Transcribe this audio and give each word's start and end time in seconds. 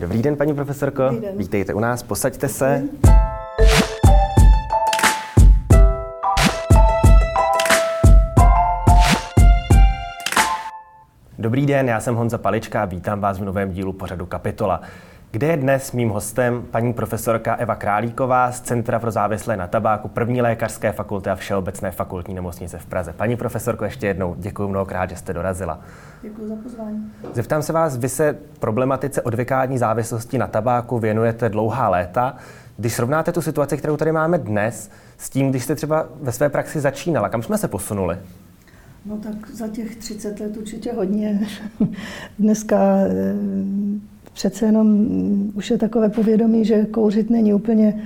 Dobrý 0.00 0.22
den, 0.22 0.36
paní 0.36 0.54
profesorko. 0.54 1.02
Dobrý 1.02 1.20
den. 1.20 1.38
Vítejte 1.38 1.74
u 1.74 1.80
nás, 1.80 2.02
posaďte 2.02 2.48
se. 2.48 2.82
Dobrý 11.38 11.66
den, 11.66 11.88
já 11.88 12.00
jsem 12.00 12.14
Honza 12.14 12.38
Palička 12.38 12.82
a 12.82 12.84
vítám 12.84 13.20
vás 13.20 13.38
v 13.38 13.44
novém 13.44 13.70
dílu 13.72 13.92
pořadu 13.92 14.26
Kapitola, 14.26 14.80
kde 15.32 15.46
je 15.46 15.56
dnes 15.56 15.92
mým 15.92 16.08
hostem 16.08 16.62
paní 16.70 16.92
profesorka 16.92 17.54
Eva 17.54 17.74
Králíková 17.74 18.52
z 18.52 18.60
Centra 18.60 18.98
pro 18.98 19.10
závislé 19.10 19.56
na 19.56 19.66
tabáku 19.66 20.08
první 20.08 20.42
lékařské 20.42 20.92
fakulty 20.92 21.30
a 21.30 21.34
Všeobecné 21.34 21.90
fakultní 21.90 22.34
nemocnice 22.34 22.78
v 22.78 22.86
Praze. 22.86 23.12
Paní 23.12 23.36
profesorko, 23.36 23.84
ještě 23.84 24.06
jednou 24.06 24.34
děkuji 24.38 24.68
mnohokrát, 24.68 25.10
že 25.10 25.16
jste 25.16 25.32
dorazila. 25.32 25.80
Děkuji 26.22 26.48
za 26.48 26.56
pozvání. 26.62 27.12
Zeptám 27.32 27.62
se 27.62 27.72
vás, 27.72 27.96
vy 27.96 28.08
se 28.08 28.38
problematice 28.58 29.22
odvykání 29.22 29.78
závislosti 29.78 30.38
na 30.38 30.46
tabáku 30.46 30.98
věnujete 30.98 31.48
dlouhá 31.48 31.88
léta. 31.88 32.36
Když 32.76 32.92
srovnáte 32.92 33.32
tu 33.32 33.42
situaci, 33.42 33.76
kterou 33.76 33.96
tady 33.96 34.12
máme 34.12 34.38
dnes, 34.38 34.90
s 35.18 35.30
tím, 35.30 35.50
když 35.50 35.64
jste 35.64 35.74
třeba 35.74 36.06
ve 36.22 36.32
své 36.32 36.48
praxi 36.48 36.80
začínala, 36.80 37.28
kam 37.28 37.42
jsme 37.42 37.58
se 37.58 37.68
posunuli? 37.68 38.18
No 39.04 39.16
tak 39.16 39.50
za 39.50 39.68
těch 39.68 39.96
30 39.96 40.40
let 40.40 40.56
určitě 40.56 40.92
hodně. 40.92 41.48
Dneska 42.38 42.76
eh, 42.96 43.34
přece 44.40 44.66
jenom 44.66 44.86
mm, 44.86 45.52
už 45.54 45.70
je 45.70 45.78
takové 45.78 46.08
povědomí, 46.08 46.64
že 46.64 46.86
kouřit 46.86 47.30
není 47.30 47.54
úplně 47.54 48.02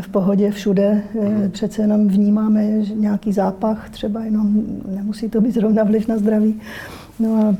v 0.00 0.08
pohodě 0.08 0.50
všude. 0.50 1.02
Eh, 1.22 1.48
Přece 1.48 1.82
jenom 1.82 2.08
vnímáme 2.08 2.84
že 2.84 2.94
nějaký 2.94 3.32
zápach, 3.32 3.90
třeba 3.90 4.24
jenom 4.24 4.62
nemusí 4.88 5.28
to 5.28 5.40
být 5.40 5.54
zrovna 5.54 5.84
vliv 5.84 6.08
na 6.08 6.18
zdraví. 6.18 6.60
No 7.18 7.36
a 7.36 7.56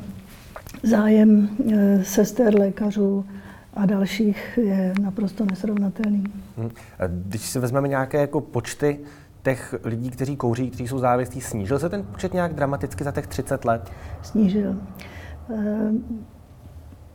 zájem 0.82 1.48
eh, 1.72 2.04
sester, 2.04 2.58
lékařů 2.58 3.24
a 3.74 3.86
dalších 3.86 4.58
je 4.62 4.94
naprosto 5.00 5.44
nesrovnatelný. 5.50 6.24
Hm. 6.58 6.70
Když 7.08 7.42
si 7.42 7.58
vezmeme 7.58 7.88
nějaké 7.88 8.20
jako 8.20 8.40
počty 8.40 9.00
těch 9.42 9.74
lidí, 9.84 10.10
kteří 10.10 10.36
kouří, 10.36 10.70
kteří 10.70 10.88
jsou 10.88 10.98
závislí, 10.98 11.40
snížil 11.40 11.78
se 11.78 11.88
ten 11.88 12.02
počet 12.02 12.32
nějak 12.34 12.54
dramaticky 12.54 13.04
za 13.04 13.12
těch 13.12 13.26
30 13.26 13.64
let? 13.64 13.90
snížil. 14.22 14.76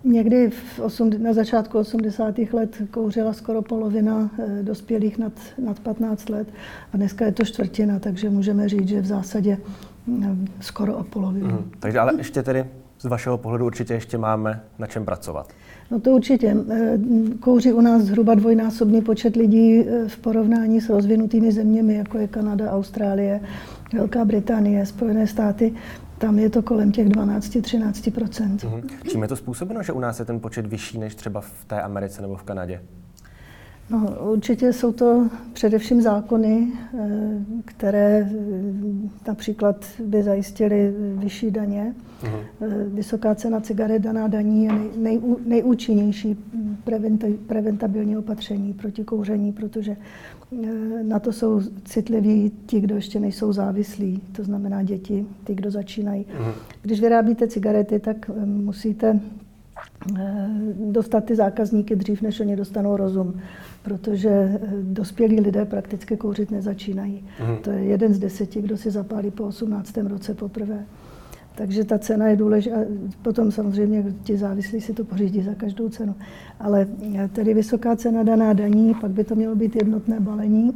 Někdy 0.04 0.50
v 0.50 0.80
osm, 0.80 1.10
na 1.24 1.34
začátku 1.34 1.78
80. 1.78 2.36
let 2.54 2.82
kouřila 2.92 3.34
skoro 3.34 3.62
polovina 3.62 4.32
eh, 4.40 4.64
dospělých 4.64 5.18
nad, 5.18 5.34
nad 5.66 5.80
15 5.80 6.30
let 6.30 6.48
a 6.94 6.98
dneska 6.98 7.26
je 7.26 7.32
to 7.32 7.46
čtvrtina, 7.46 8.00
takže 8.00 8.30
můžeme 8.30 8.70
říct, 8.70 8.88
že 8.88 9.02
v 9.02 9.06
zásadě 9.06 9.58
mm, 10.08 10.48
skoro 10.60 10.98
o 10.98 11.04
polovinu. 11.04 11.48
Hm. 11.48 11.72
Takže 11.80 12.00
ale 12.00 12.14
ještě 12.18 12.44
tedy 12.44 12.66
z 13.00 13.06
vašeho 13.06 13.38
pohledu 13.38 13.66
určitě 13.66 13.94
ještě 13.94 14.18
máme 14.18 14.62
na 14.80 14.88
čem 14.88 15.06
pracovat. 15.06 15.50
No 15.92 16.00
to 16.00 16.12
určitě. 16.12 16.56
Eh, 16.70 16.98
Kouří 17.40 17.74
u 17.74 17.82
nás 17.82 18.02
zhruba 18.02 18.36
dvojnásobný 18.36 19.02
počet 19.02 19.36
lidí 19.36 19.80
eh, 19.80 20.08
v 20.08 20.18
porovnání 20.18 20.82
s 20.82 20.90
rozvinutými 20.90 21.52
zeměmi, 21.52 21.96
jako 21.96 22.18
je 22.18 22.28
Kanada, 22.28 22.72
Austrálie, 22.72 23.42
Velká 23.94 24.26
Británie, 24.26 24.86
Spojené 24.86 25.28
státy. 25.28 25.74
Tam 26.20 26.40
je 26.40 26.50
to 26.50 26.62
kolem 26.62 26.92
těch 26.92 27.08
12-13 27.08 28.12
Hm. 28.66 28.88
Čím 29.10 29.22
je 29.22 29.28
to 29.28 29.36
způsobeno, 29.36 29.84
že 29.84 29.94
u 29.94 30.00
nás 30.00 30.20
je 30.20 30.26
ten 30.26 30.40
počet 30.40 30.66
vyšší 30.66 30.98
než 30.98 31.16
třeba 31.16 31.42
v 31.42 31.66
té 31.68 31.82
Americe 31.82 32.22
nebo 32.22 32.36
v 32.36 32.44
Kanadě? 32.44 32.82
No, 33.90 34.16
určitě 34.32 34.74
jsou 34.74 34.92
to 34.92 35.30
především 35.54 36.02
zákony, 36.02 36.68
eh, 36.94 37.08
které 37.66 38.30
eh, 38.32 38.34
například 39.28 39.86
by 40.06 40.24
zajistily 40.24 40.94
vyšší 41.16 41.52
daně. 41.52 41.96
Mhm. 42.24 42.34
Eh, 42.62 42.84
Vysoká 42.88 43.36
cena 43.36 43.60
cigaret 43.60 44.02
daná 44.02 44.28
daní 44.28 44.64
je 44.64 44.72
nej, 44.72 44.90
nej, 44.98 45.20
nejúčinnější 45.46 46.38
preventa, 46.84 47.28
preventabilní 47.48 48.18
opatření 48.18 48.74
proti 48.74 49.04
kouření, 49.04 49.52
protože 49.52 49.98
na 51.04 51.20
to 51.20 51.34
jsou 51.34 51.62
citliví 51.86 52.52
ti, 52.66 52.80
kdo 52.80 52.96
ještě 52.96 53.20
nejsou 53.20 53.54
závislí, 53.54 54.22
to 54.32 54.44
znamená 54.44 54.84
děti, 54.84 55.26
ty, 55.44 55.56
kdo 55.56 55.72
začínají. 55.72 56.26
Mhm. 56.40 56.52
Když 56.82 57.02
vyrábíte 57.02 57.48
cigarety, 57.48 58.00
tak 58.00 58.32
musíte 58.46 59.20
dostat 60.92 61.26
ty 61.26 61.36
zákazníky 61.36 61.96
dřív, 61.96 62.22
než 62.22 62.40
oni 62.40 62.56
dostanou 62.56 62.98
rozum, 62.98 63.40
protože 63.84 64.60
dospělí 64.82 65.40
lidé 65.40 65.66
prakticky 65.66 66.18
kouřit 66.18 66.52
nezačínají. 66.52 67.26
Mhm. 67.40 67.58
To 67.58 67.72
je 67.72 67.80
jeden 67.84 68.14
z 68.14 68.20
deseti, 68.20 68.62
kdo 68.62 68.78
si 68.78 68.92
zapálí 68.92 69.32
po 69.32 69.44
18. 69.44 69.98
roce 70.08 70.34
poprvé. 70.34 70.86
Takže 71.56 71.84
ta 71.84 72.00
cena 72.00 72.28
je 72.28 72.36
důležitá. 72.36 72.78
Potom 73.22 73.52
samozřejmě 73.52 74.06
ti 74.24 74.38
závislí 74.38 74.82
si 74.82 74.94
to 74.94 75.04
pořídí 75.04 75.42
za 75.42 75.54
každou 75.54 75.90
cenu. 75.90 76.16
Ale 76.60 76.88
tedy 77.34 77.54
vysoká 77.54 77.96
cena 77.96 78.24
daná 78.24 78.54
daní, 78.54 78.94
pak 79.02 79.12
by 79.12 79.24
to 79.24 79.36
mělo 79.36 79.56
být 79.56 79.76
jednotné 79.76 80.20
balení. 80.20 80.72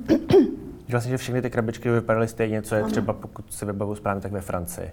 Vlastně, 0.90 1.12
že 1.12 1.18
všechny 1.18 1.42
ty 1.42 1.50
krabičky 1.50 1.90
vypadaly 1.90 2.28
stejně, 2.28 2.62
co 2.62 2.76
je 2.76 2.82
Ano. 2.82 2.92
třeba, 2.92 3.14
pokud 3.14 3.54
si 3.54 3.66
vybavu 3.66 3.96
správně, 3.96 4.22
tak 4.22 4.32
ve 4.32 4.42
Francii. 4.42 4.90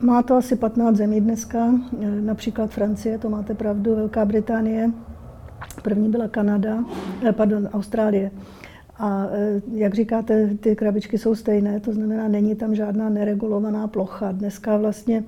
Má 0.00 0.22
to 0.22 0.36
asi 0.36 0.56
15 0.56 0.96
zemí 0.96 1.20
dneska, 1.20 1.58
například 2.20 2.70
Francie, 2.70 3.18
to 3.18 3.30
máte 3.30 3.54
pravdu, 3.54 3.96
Velká 3.96 4.24
Británie, 4.24 4.90
první 5.82 6.08
byla 6.08 6.28
Kanada, 6.28 6.84
eh, 7.28 7.32
pardon, 7.32 7.68
Austrálie. 7.72 8.30
A 8.98 9.26
eh, 9.32 9.62
jak 9.72 9.94
říkáte, 9.94 10.46
ty 10.60 10.76
krabičky 10.76 11.18
jsou 11.18 11.34
stejné, 11.34 11.80
to 11.80 11.92
znamená, 11.92 12.28
není 12.28 12.54
tam 12.54 12.74
žádná 12.74 13.08
neregulovaná 13.08 13.88
plocha. 13.88 14.32
Dneska 14.32 14.76
vlastně 14.76 15.24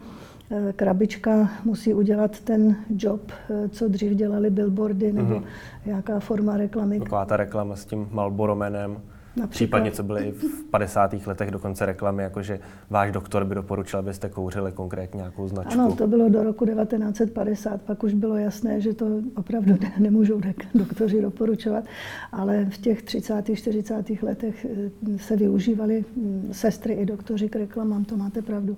eh, 0.50 0.72
krabička 0.72 1.50
musí 1.64 1.94
udělat 1.94 2.40
ten 2.40 2.76
job, 2.88 3.20
eh, 3.50 3.68
co 3.68 3.88
dřív 3.88 4.12
dělali 4.12 4.50
billboardy 4.50 5.12
nebo 5.12 5.34
Mhm. 5.34 5.44
nějaká 5.86 6.20
forma 6.20 6.56
reklamy. 6.56 6.98
Taková 6.98 7.24
ta 7.24 7.36
reklama 7.36 7.76
s 7.76 7.84
tím 7.84 8.08
Malboromenem. 8.12 8.96
Například. 9.36 9.50
Případně, 9.50 9.90
co 9.90 10.02
byly 10.02 10.28
i 10.28 10.32
v 10.32 10.64
50. 10.70 11.26
letech 11.26 11.50
dokonce 11.50 11.86
reklamy, 11.86 12.22
jako 12.22 12.42
že 12.42 12.60
váš 12.90 13.12
doktor 13.12 13.44
by 13.44 13.54
doporučil, 13.54 13.98
abyste 13.98 14.28
kouřili 14.28 14.72
konkrétně 14.72 15.18
nějakou 15.18 15.48
značku. 15.48 15.80
Ano, 15.80 15.96
to 15.96 16.06
bylo 16.06 16.28
do 16.28 16.42
roku 16.42 16.66
1950, 16.66 17.82
pak 17.82 18.02
už 18.02 18.14
bylo 18.14 18.36
jasné, 18.36 18.80
že 18.80 18.94
to 18.94 19.06
opravdu 19.36 19.76
ne, 19.80 19.92
nemůžou 19.98 20.40
doktoři 20.74 21.22
doporučovat, 21.22 21.84
ale 22.32 22.64
v 22.64 22.78
těch 22.78 23.02
30. 23.02 23.50
40. 23.54 24.10
letech 24.22 24.66
eh, 24.70 25.18
se 25.18 25.36
využívaly 25.36 26.04
hm, 26.16 26.48
sestry 26.52 26.94
i 26.94 27.06
doktoři 27.06 27.48
k 27.48 27.56
reklamám, 27.56 28.04
to 28.04 28.16
máte 28.16 28.42
pravdu. 28.42 28.76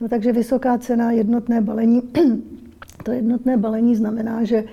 No 0.00 0.08
takže 0.08 0.32
vysoká 0.32 0.78
cena, 0.78 1.10
jednotné 1.10 1.60
balení. 1.60 2.02
To 3.04 3.12
jednotné 3.12 3.56
balení 3.56 3.96
znamená, 3.96 4.44
že 4.44 4.64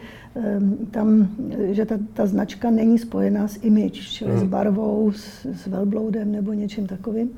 tam, 0.92 1.28
že 1.72 1.86
ta, 1.86 1.96
ta 2.14 2.26
značka 2.26 2.70
není 2.70 3.00
spojená 3.00 3.48
s 3.48 3.58
image, 3.64 4.02
čili 4.02 4.38
s 4.38 4.44
barvou, 4.44 5.12
s, 5.12 5.46
s 5.46 5.68
velbloudem 5.68 6.32
nebo 6.32 6.54
něčím 6.54 6.88
takovým, 6.88 7.30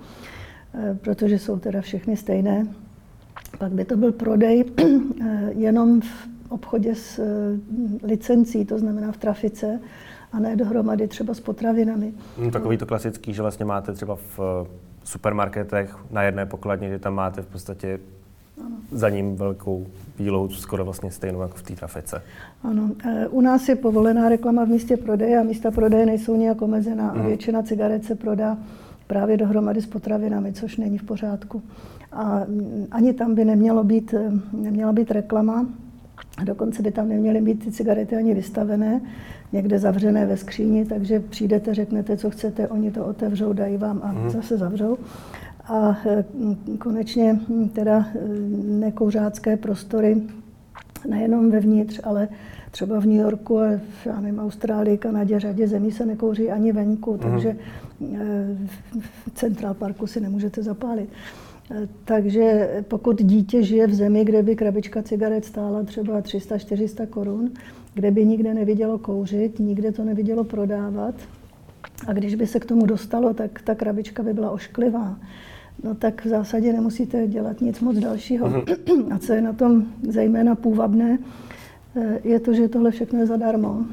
eh, 0.73 0.97
protože 1.01 1.39
jsou 1.39 1.59
teda 1.59 1.81
všechny 1.81 2.17
stejné. 2.17 2.67
Pak 3.59 3.71
by 3.71 3.85
to 3.85 3.97
byl 3.97 4.11
prodej 4.11 4.65
eh, 5.21 5.51
jenom 5.55 6.01
v 6.01 6.27
obchodě 6.49 6.95
s 6.95 7.19
eh, 7.19 8.07
licencí, 8.07 8.65
to 8.65 8.79
znamená 8.79 9.11
v 9.11 9.17
trafice, 9.17 9.79
a 10.31 10.39
ne 10.39 10.55
dohromady 10.55 11.07
třeba 11.07 11.33
s 11.33 11.39
potravinami. 11.39 12.13
Hm, 12.37 12.51
Takový 12.51 12.77
to 12.77 12.85
klasický, 12.85 13.33
že 13.33 13.41
vlastně 13.41 13.65
máte 13.65 13.93
třeba 13.93 14.15
v 14.15 14.67
supermarketech 15.03 15.97
na 16.11 16.23
jedné 16.23 16.45
pokladně, 16.45 16.89
že 16.89 16.99
tam 16.99 17.13
máte 17.13 17.41
v 17.41 17.45
podstatě 17.47 17.99
za 18.91 19.09
ním 19.09 19.35
velkou 19.35 19.85
výlohu, 20.19 20.49
skoro 20.49 20.85
vlastně 20.85 21.11
stejnou 21.11 21.41
jako 21.41 21.57
v 21.57 21.61
té 21.63 21.75
trafice. 21.75 22.21
Ano, 22.63 22.89
eh, 23.05 23.27
u 23.27 23.41
nás 23.41 23.69
je 23.69 23.75
povolená 23.75 24.29
reklama 24.29 24.65
v 24.65 24.69
místě 24.69 24.97
prodeje 24.97 25.39
a 25.39 25.43
místa 25.43 25.71
prodeje 25.71 26.05
nejsou 26.05 26.35
nějak 26.35 26.61
omezená 26.61 27.09
a 27.09 27.13
Mhm. 27.13 27.25
většina 27.27 27.63
cigaret 27.63 28.03
se 28.05 28.15
prodá 28.15 28.57
právě 29.07 29.37
dohromady 29.37 29.81
s 29.81 29.85
potravinami, 29.87 30.53
což 30.53 30.77
není 30.77 30.97
v 30.97 31.03
pořádku. 31.03 31.61
A 32.11 32.39
mm, 32.47 32.87
ani 32.91 33.13
tam 33.13 33.35
by 33.35 33.45
nemělo 33.45 33.83
být, 33.83 34.13
eh, 34.13 34.31
neměla 34.53 34.93
být 34.93 35.11
reklama, 35.11 35.65
a 36.37 36.43
dokonce 36.43 36.81
by 36.83 36.91
tam 36.91 37.09
neměly 37.09 37.41
být 37.41 37.63
ty 37.65 37.71
cigarety 37.71 38.15
ani 38.15 38.33
vystavené, 38.33 39.01
někde 39.53 39.79
zavřené 39.79 40.25
ve 40.25 40.37
skříni, 40.37 40.85
takže 40.85 41.19
přijdete, 41.19 41.73
řeknete, 41.73 42.17
co 42.17 42.29
chcete, 42.29 42.67
oni 42.67 42.91
to 42.91 43.05
otevřou, 43.05 43.53
dají 43.53 43.77
vám 43.77 43.99
a 44.03 44.11
Mhm. 44.11 44.29
zase 44.29 44.57
zavřou. 44.57 44.97
A 45.67 45.97
eh, 46.05 46.25
konečně 46.77 47.33
hm, 47.33 47.69
teda 47.69 48.05
eh, 48.15 48.19
nekouřácké 48.63 49.57
prostory 49.57 50.21
nejenom 51.09 51.51
vevnitř, 51.51 51.99
ale 52.03 52.27
třeba 52.71 52.99
v 52.99 53.05
New 53.05 53.19
Yorku 53.19 53.59
a 53.59 53.69
v 54.03 54.21
nevím, 54.21 54.39
Austrálii, 54.39 54.97
Kanadě, 54.97 55.39
řadě 55.39 55.67
zemí 55.67 55.91
se 55.91 56.05
nekouří 56.05 56.51
ani 56.51 56.71
venku, 56.71 57.17
takže 57.17 57.49
eh, 57.49 58.57
v 58.99 59.31
Central 59.35 59.73
Parku 59.73 60.07
si 60.07 60.19
nemůžete 60.19 60.63
zapálit. 60.63 61.09
Takže 62.05 62.69
pokud 62.87 63.21
dítě 63.21 63.63
žije 63.63 63.87
v 63.87 63.93
zemi, 63.93 64.25
kde 64.25 64.43
by 64.43 64.55
krabička 64.55 65.03
cigaret 65.03 65.45
stála 65.45 65.83
třeba 65.83 66.21
300-400 66.21 67.07
korun, 67.07 67.51
kde 67.93 68.11
by 68.11 68.25
nikde 68.25 68.53
nevidělo 68.53 68.97
kouřit, 68.97 69.59
nikde 69.59 69.91
to 69.91 70.03
nevidělo 70.03 70.43
prodávat, 70.43 71.15
a 72.07 72.13
když 72.13 72.35
by 72.35 72.47
se 72.47 72.59
k 72.59 72.65
tomu 72.65 72.85
dostalo, 72.85 73.33
tak 73.33 73.61
ta 73.61 73.75
krabička 73.75 74.23
by 74.23 74.33
byla 74.33 74.51
ošklivá. 74.51 75.17
No 75.83 75.95
tak 75.95 76.25
v 76.25 76.27
zásadě 76.27 76.73
nemusíte 76.73 77.27
dělat 77.27 77.61
nic 77.61 77.79
moc 77.79 77.97
dalšího. 77.97 78.47
A 79.11 79.17
co 79.19 79.33
je 79.33 79.41
na 79.41 79.53
tom 79.53 79.85
zejména 80.09 80.55
půvabné, 80.55 81.17
je 82.23 82.39
to, 82.39 82.53
že 82.53 82.67
tohle 82.67 82.91
všechno 82.91 83.19
je 83.19 83.25
zadarmo. 83.25 83.85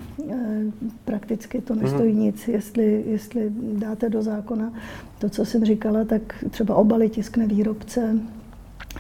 Prakticky 1.04 1.60
to 1.60 1.74
nestojí 1.74 2.14
mm. 2.14 2.20
nic. 2.20 2.48
Jestli, 2.48 3.04
jestli 3.06 3.52
dáte 3.72 4.08
do 4.08 4.22
zákona 4.22 4.72
to, 5.18 5.28
co 5.28 5.44
jsem 5.44 5.64
říkala, 5.64 6.04
tak 6.04 6.44
třeba 6.50 6.74
obaly 6.74 7.08
tiskne 7.08 7.46
výrobce, 7.46 8.18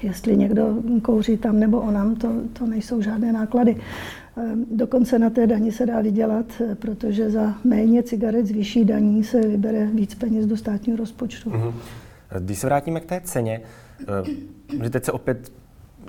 jestli 0.02 0.36
někdo 0.36 0.76
kouří 1.02 1.36
tam 1.36 1.60
nebo 1.60 1.80
onam, 1.80 2.16
to, 2.16 2.32
to 2.52 2.66
nejsou 2.66 3.00
žádné 3.00 3.32
náklady. 3.32 3.76
Ehm, 4.36 4.66
dokonce 4.70 5.18
na 5.18 5.30
té 5.30 5.46
dani 5.46 5.72
se 5.72 5.86
dá 5.86 6.00
vydělat, 6.00 6.46
eh, 6.60 6.74
protože 6.74 7.30
za 7.30 7.54
méně 7.64 8.02
cigaret 8.02 8.46
z 8.46 8.50
vyšší 8.50 8.84
daní 8.84 9.24
se 9.24 9.40
vybere 9.40 9.86
víc 9.86 10.14
peněz 10.14 10.46
do 10.46 10.56
státního 10.56 10.98
rozpočtu. 10.98 11.50
Mm-hmm. 11.50 11.72
Když 12.40 12.58
se 12.58 12.66
vrátíme 12.66 13.00
k 13.00 13.04
té 13.04 13.20
ceně, 13.20 13.60
eh, 14.02 14.82
že 14.82 14.90
teď 14.90 15.04
se 15.04 15.12
opět 15.12 15.52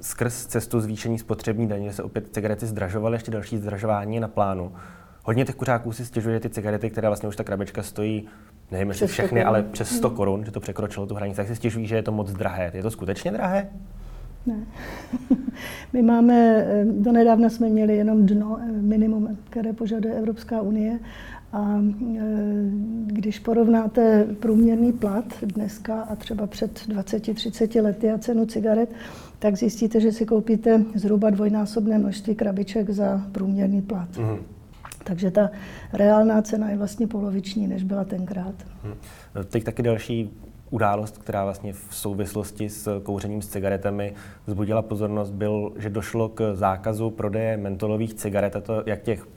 skrz 0.02 0.46
cestu 0.46 0.80
zvýšení 0.80 1.20
spotřební 1.20 1.68
daně, 1.68 1.94
se 1.94 2.04
opět 2.04 2.34
cigarety 2.34 2.66
zdražovaly, 2.66 3.16
ještě 3.16 3.32
další 3.32 3.58
zdražování 3.58 4.20
na 4.20 4.28
plánu. 4.28 4.72
Hodně 5.24 5.46
těch 5.46 5.56
kuřáků 5.56 5.92
si 5.92 6.06
stěžuje, 6.06 6.36
že 6.36 6.40
ty 6.40 6.50
cigarety, 6.50 6.90
které 6.90 7.08
vlastně 7.08 7.30
už 7.30 7.36
ta 7.36 7.44
krabička 7.44 7.84
stojí, 7.84 8.28
nevím 8.72 8.90
jestli 8.90 9.08
všechny, 9.08 9.44
ale 9.44 9.64
přes 9.64 9.90
100 9.90 10.08
mhm. 10.08 10.18
korun, 10.18 10.46
že 10.46 10.52
to 10.52 10.60
překročilo 10.60 11.08
tu 11.08 11.16
hranici, 11.16 11.38
tak 11.38 11.48
si 11.48 11.56
stěžují, 11.56 11.88
že 11.88 11.96
je 11.96 12.04
to 12.04 12.12
moc 12.12 12.32
drahé. 12.32 12.72
Je 12.74 12.84
to 12.84 12.92
skutečně 12.92 13.32
drahé? 13.32 13.70
Ne. 14.46 14.56
My 15.94 16.02
máme, 16.02 16.66
eh, 16.68 16.86
do 16.86 17.12
nedávna 17.12 17.50
jsme 17.50 17.70
měli 17.70 17.98
jenom 17.98 18.26
dno, 18.26 18.60
eh, 18.62 18.72
minimum, 18.72 19.38
které 19.50 19.74
požaduje 19.74 20.14
Evropská 20.14 20.62
unie. 20.62 21.00
A 21.56 21.80
eh, 21.80 22.22
když 23.06 23.40
porovnáte 23.40 24.28
průměrný 24.40 24.94
plat 24.94 25.26
dneska 25.42 26.02
a 26.02 26.16
třeba 26.16 26.48
před 26.48 26.72
20-30 26.88 27.84
lety 27.84 28.12
a 28.12 28.18
cenu 28.18 28.46
cigaret, 28.46 28.90
tak 29.40 29.56
zjistíte, 29.56 30.00
že 30.00 30.12
si 30.12 30.26
koupíte 30.26 30.84
zhruba 30.96 31.30
dvojnásobné 31.30 31.98
množství 31.98 32.36
krabiček 32.36 32.90
za 32.90 33.22
průměrný 33.32 33.82
plat. 33.82 34.10
Mm-hmm. 34.12 34.40
Takže 35.04 35.32
ta 35.32 35.50
reálná 35.94 36.42
cena 36.42 36.70
je 36.70 36.78
vlastně 36.78 37.08
poloviční, 37.08 37.68
než 37.68 37.84
byla 37.84 38.04
tenkrát. 38.04 38.56
Hmm. 38.84 38.96
Teď 39.50 39.64
taky 39.64 39.84
další 39.84 40.30
událost, 40.70 41.18
která 41.18 41.44
vlastně 41.44 41.74
v 41.74 41.88
souvislosti 41.92 42.70
s 42.70 43.00
kouřením 43.04 43.42
s 43.42 43.48
cigaretami 43.48 44.14
vzbudila 44.46 44.82
pozornost, 44.82 45.32
byl, 45.32 45.74
že 45.78 45.90
došlo 45.90 46.30
k 46.30 46.56
zákazu 46.56 47.10
prodeje 47.10 47.58
mentolových 47.58 48.14
cigaret, 48.14 48.56
a 48.56 48.62
to 48.62 48.84
jak 48.86 49.02
těch 49.02 49.28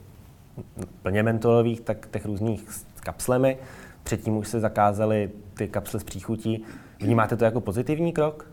plně 1.01 1.23
mentolových, 1.23 1.81
tak 1.81 2.07
těch 2.11 2.25
různých 2.25 2.71
s 2.71 3.01
kapslemi. 3.01 3.57
Předtím 4.03 4.37
už 4.37 4.47
se 4.47 4.59
zakázaly 4.59 5.29
ty 5.57 5.67
kapsle 5.67 5.99
s 5.99 6.03
příchutí. 6.03 6.63
Vnímáte 7.01 7.37
to 7.37 7.45
jako 7.45 7.61
pozitivní 7.61 8.11
krok? 8.11 8.47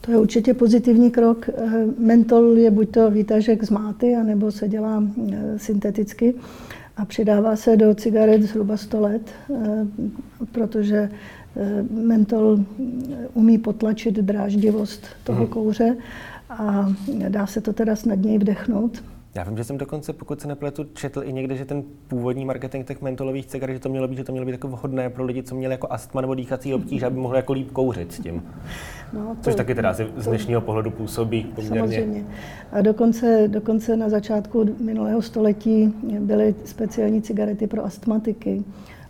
To 0.00 0.10
je 0.10 0.18
určitě 0.18 0.54
pozitivní 0.54 1.10
krok. 1.10 1.48
Mentol 1.98 2.58
je 2.58 2.70
buď 2.70 2.90
to 2.90 3.10
výtažek 3.10 3.64
z 3.64 3.70
máty, 3.70 4.16
anebo 4.16 4.52
se 4.52 4.68
dělá 4.68 5.02
eh, 5.32 5.58
synteticky 5.58 6.34
a 6.96 7.04
přidává 7.04 7.56
se 7.56 7.76
do 7.76 7.94
cigaret 7.94 8.42
zhruba 8.42 8.76
100 8.76 9.00
let, 9.00 9.30
eh, 9.54 9.86
protože 10.52 11.10
Eh, 11.56 11.82
mentol 11.90 12.58
umí 13.34 13.58
potlačit 13.58 14.14
dráždivost 14.14 15.06
toho 15.24 15.38
hmm. 15.38 15.48
kouře 15.48 15.96
a 16.50 16.92
dá 17.28 17.46
se 17.46 17.60
to 17.60 17.72
teda 17.72 17.96
snadněji 17.96 18.38
vdechnout. 18.38 19.02
Já 19.36 19.44
vím, 19.44 19.56
že 19.56 19.64
jsem 19.64 19.78
dokonce, 19.78 20.12
pokud 20.12 20.40
se 20.40 20.48
nepletu, 20.48 20.84
četl 20.84 21.22
i 21.24 21.32
někde, 21.32 21.56
že 21.56 21.64
ten 21.64 21.82
původní 22.08 22.44
marketing 22.44 22.86
těch 22.86 23.02
mentolových 23.02 23.46
cigaret, 23.46 23.74
že 23.74 23.80
to 23.80 23.88
mělo 23.88 24.08
být, 24.08 24.16
že 24.16 24.24
to 24.24 24.32
mělo 24.32 24.46
být 24.46 24.52
jako 24.52 24.68
vhodné 24.68 25.10
pro 25.10 25.24
lidi, 25.24 25.42
co 25.42 25.54
měli 25.54 25.74
jako 25.74 25.86
astma 25.90 26.20
nebo 26.20 26.34
dýchací 26.34 26.74
obtíž, 26.74 27.02
aby 27.02 27.16
mohli 27.16 27.38
jako 27.38 27.52
líp 27.52 27.70
kouřit 27.70 28.12
s 28.12 28.20
tím. 28.20 28.42
No, 29.12 29.20
to, 29.20 29.36
Což 29.42 29.54
taky 29.54 29.74
teda 29.74 29.92
z 29.92 30.24
dnešního 30.24 30.60
pohledu 30.60 30.90
působí 30.90 31.44
poměrně. 31.54 31.80
Samozřejmě. 31.80 32.26
A 32.72 32.80
dokonce, 32.80 33.48
dokonce 33.48 33.96
na 33.96 34.08
začátku 34.08 34.76
minulého 34.80 35.22
století 35.22 35.94
byly 36.20 36.54
speciální 36.64 37.22
cigarety 37.22 37.66
pro 37.66 37.84
astmatiky 37.84 38.64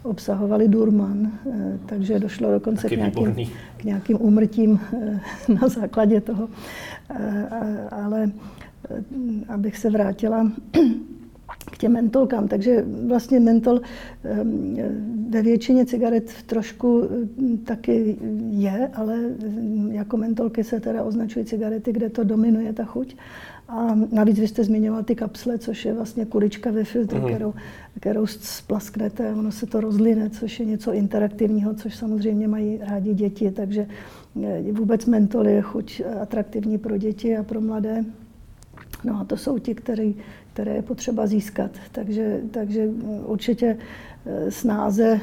obsahovaly 0.06 0.68
durman, 0.68 1.32
eh, 1.50 1.78
takže 1.86 2.18
došlo 2.18 2.50
dokonce 2.50 2.88
k 2.88 2.90
nějakým, 2.90 3.34
k 3.76 3.84
nějakým 3.84 4.16
umrtím 4.20 4.80
eh, 4.92 5.20
na 5.60 5.68
základě 5.68 6.20
toho. 6.20 6.48
Eh, 7.10 7.88
ale 7.90 8.30
abych 9.48 9.78
se 9.78 9.90
vrátila 9.90 10.52
k 11.72 11.78
těm 11.78 11.92
mentolkám. 11.92 12.48
Takže 12.48 12.84
vlastně 13.06 13.40
mentol 13.40 13.80
ve 15.30 15.42
většině 15.42 15.86
cigaret 15.86 16.30
trošku 16.46 17.02
taky 17.64 18.16
je, 18.50 18.90
ale 18.94 19.18
jako 19.90 20.16
mentolky 20.16 20.64
se 20.64 20.80
teda 20.80 21.04
označují 21.04 21.44
cigarety, 21.44 21.92
kde 21.92 22.10
to 22.10 22.24
dominuje 22.24 22.72
ta 22.72 22.84
chuť. 22.84 23.16
A 23.68 23.98
navíc 24.12 24.38
vy 24.38 24.48
jste 24.48 24.64
zmiňoval 24.64 25.02
ty 25.02 25.14
kapsle, 25.14 25.58
což 25.58 25.84
je 25.84 25.94
vlastně 25.94 26.24
kulička 26.24 26.70
ve 26.70 26.84
filtru, 26.84 27.18
uh-huh. 27.18 27.26
kterou, 27.26 27.54
kterou 28.00 28.26
splasknete 28.26 29.30
a 29.30 29.36
ono 29.36 29.52
se 29.52 29.66
to 29.66 29.80
rozline, 29.80 30.30
což 30.30 30.60
je 30.60 30.66
něco 30.66 30.92
interaktivního, 30.92 31.74
což 31.74 31.96
samozřejmě 31.96 32.48
mají 32.48 32.78
rádi 32.82 33.14
děti, 33.14 33.50
takže 33.50 33.86
eh, 34.44 34.72
vůbec 34.72 35.06
mentol 35.06 35.48
je 35.48 35.62
chuť 35.62 36.02
atraktivní 36.22 36.78
pro 36.78 36.96
děti 36.96 37.36
a 37.36 37.42
pro 37.42 37.60
mladé. 37.60 38.04
No 39.06 39.20
a 39.20 39.24
to 39.24 39.36
jsou 39.36 39.58
ti, 39.58 39.74
který, 39.74 40.14
které 40.52 40.74
je 40.74 40.82
potřeba 40.82 41.26
získat. 41.26 41.70
Takže, 41.92 42.40
takže 42.50 42.88
určitě 43.24 43.76
Eh, 44.28 44.50
snáze 44.50 45.20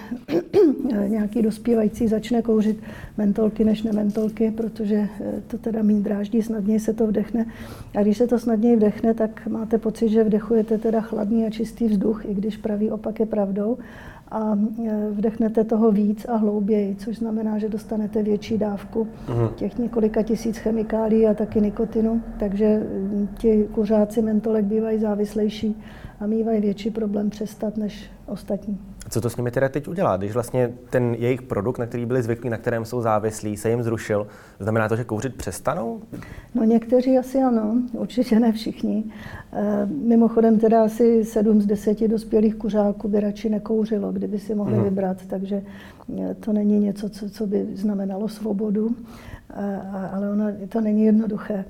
nějaký 1.08 1.42
dospívající 1.42 2.08
začne 2.08 2.42
kouřit 2.42 2.80
mentolky 3.18 3.64
než 3.64 3.84
nementolky, 3.84 4.52
protože 4.52 4.96
eh, 4.96 5.42
to 5.48 5.58
teda 5.58 5.84
méně 5.84 6.00
dráždí, 6.00 6.42
snadněji 6.42 6.80
se 6.80 6.94
to 6.94 7.08
vdechne. 7.08 7.46
A 7.96 8.02
když 8.02 8.18
se 8.18 8.28
to 8.28 8.40
snadněji 8.40 8.76
vdechne, 8.76 9.14
tak 9.14 9.48
máte 9.48 9.78
pocit, 9.78 10.10
že 10.10 10.24
vdechujete 10.24 10.78
teda 10.78 11.02
chladný 11.02 11.46
a 11.46 11.50
čistý 11.50 11.88
vzduch, 11.88 12.26
i 12.26 12.34
když 12.34 12.58
pravý 12.58 12.92
opak 12.92 13.20
je 13.20 13.26
pravdou. 13.26 13.78
A 14.34 14.58
vdechnete 15.12 15.64
toho 15.64 15.92
víc 15.92 16.26
a 16.30 16.36
hlouběji, 16.36 16.96
což 16.96 17.18
znamená, 17.18 17.58
že 17.58 17.70
dostanete 17.70 18.24
větší 18.24 18.58
dávku 18.58 19.08
uh-huh. 19.28 19.54
těch 19.54 19.78
několika 19.78 20.22
tisíc 20.22 20.58
chemikálí 20.58 21.28
a 21.28 21.34
taky 21.34 21.62
nikotinu. 21.62 22.22
Takže 22.40 22.88
ti 23.38 23.68
kuřáci 23.72 24.22
mentolek 24.22 24.66
bývají 24.66 25.00
závislejší 25.00 25.76
a 26.20 26.28
mývají 26.28 26.62
větší 26.62 26.92
problém 26.92 27.30
přestat 27.30 27.78
než 27.78 28.10
ostatní. 28.28 28.78
Co 29.10 29.22
to 29.22 29.30
s 29.30 29.38
nimi 29.38 29.52
teda 29.52 29.70
teď 29.70 29.88
udělá, 29.88 30.18
když 30.18 30.32
vlastně 30.32 30.74
ten 30.90 31.16
jejich 31.20 31.42
produkt, 31.42 31.78
na 31.78 31.86
který 31.86 32.06
byli 32.06 32.24
zvyklí, 32.24 32.50
na 32.50 32.58
kterém 32.58 32.86
jsou 32.86 33.02
závislí, 33.02 33.58
se 33.58 33.70
jim 33.70 33.84
zrušil? 33.84 34.28
Znamená 34.60 34.90
to, 34.90 34.96
že 34.96 35.04
kouřit 35.04 35.36
přestanou? 35.36 36.02
No 36.56 36.64
někteří 36.64 37.18
asi 37.18 37.38
ano, 37.42 37.76
určitě 37.92 38.40
ne 38.40 38.52
všichni. 38.52 39.04
E, 39.54 39.86
mimochodem 39.86 40.60
teda 40.60 40.84
asi 40.84 41.26
sedm 41.26 41.62
z 41.62 41.66
deseti 41.66 42.08
dospělých 42.08 42.56
kuřáků 42.56 43.08
by 43.08 43.20
radši 43.20 43.50
nekouřilo, 43.50 44.12
kdyby 44.12 44.40
si 44.40 44.56
mohli 44.56 44.76
hmm. 44.76 44.84
vybrat, 44.84 45.18
takže 45.28 45.62
eh, 46.22 46.36
to 46.40 46.54
není 46.54 46.80
něco, 46.80 47.10
co, 47.10 47.30
co 47.30 47.48
by 47.48 47.68
znamenalo 47.74 48.28
svobodu, 48.28 48.96
ale 50.14 50.30
ono, 50.30 50.46
to 50.70 50.82
není 50.82 51.06
jednoduché. 51.06 51.66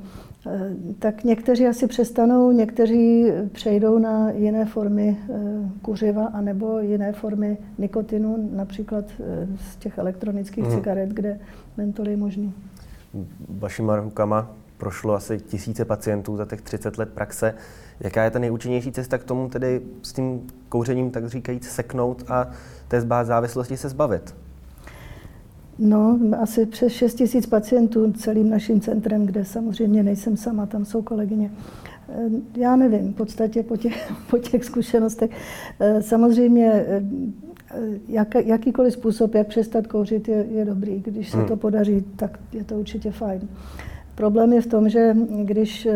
Eh, 0.48 0.70
tak 1.00 1.24
někteří 1.24 1.68
asi 1.68 1.88
přestanou, 1.88 2.52
někteří 2.52 3.32
přejdou 3.52 4.00
na 4.00 4.32
jiné 4.32 4.66
formy 4.66 5.18
eh, 5.30 5.34
kuřiva 5.82 6.26
anebo 6.26 6.80
jiné 6.80 7.14
formy 7.14 7.58
nikotinu, 7.78 8.50
například 8.54 9.06
eh, 9.20 9.48
z 9.58 9.76
těch 9.76 9.98
elektronických 9.98 10.64
hmm. 10.64 10.74
cigaret, 10.74 11.10
kde 11.10 11.40
mentol 11.78 12.08
je 12.08 12.18
možný. 12.18 12.54
Vašima 13.50 13.96
rukama 13.96 14.52
prošlo 14.78 15.14
asi 15.14 15.40
tisíce 15.40 15.86
pacientů 15.86 16.38
za 16.38 16.46
těch 16.46 16.62
30 16.62 16.98
let 16.98 17.10
praxe. 17.10 17.54
Jaká 18.00 18.24
je 18.24 18.32
ta 18.32 18.40
nejúčinnější 18.40 18.92
cesta 18.92 19.18
k 19.18 19.24
tomu 19.24 19.50
tedy 19.50 19.82
s 20.02 20.14
tím 20.14 20.48
kouřením, 20.70 21.12
tak 21.12 21.28
říkajíc, 21.28 21.70
seknout 21.70 22.24
a 22.28 22.48
té 22.88 23.02
závislosti 23.02 23.78
se 23.78 23.90
zbavit? 23.90 24.36
No, 25.80 26.20
asi 26.42 26.66
přes 26.66 26.94
6 26.94 27.14
tisíc 27.14 27.46
pacientů 27.46 28.12
celým 28.12 28.50
naším 28.50 28.82
centrem, 28.82 29.26
kde 29.26 29.46
samozřejmě 29.46 30.04
nejsem 30.04 30.38
sama, 30.38 30.66
tam 30.66 30.86
jsou 30.86 31.02
kolegyně. 31.02 31.52
Eh, 32.10 32.30
já 32.58 32.76
nevím, 32.76 33.14
v 33.14 33.16
podstatě 33.16 33.64
po 33.64 33.78
těch, 33.78 34.14
po 34.30 34.38
těch 34.38 34.66
zkušenostech. 34.66 35.32
Eh, 35.80 36.02
samozřejmě 36.02 36.72
eh, 36.72 37.04
jak, 38.08 38.36
jakýkoliv 38.36 38.94
způsob, 38.94 39.36
jak 39.36 39.48
přestat 39.48 39.88
kouřit, 39.88 40.28
je, 40.28 40.46
je 40.52 40.66
dobrý. 40.66 41.00
Když 41.00 41.30
se 41.30 41.38
hmm. 41.38 41.48
to 41.48 41.58
podaří, 41.58 42.06
tak 42.16 42.40
je 42.54 42.64
to 42.64 42.76
určitě 42.76 43.12
fajn. 43.12 43.42
Problém 44.16 44.54
je 44.54 44.62
v 44.62 44.68
tom, 44.68 44.90
že 44.90 45.16
když 45.44 45.88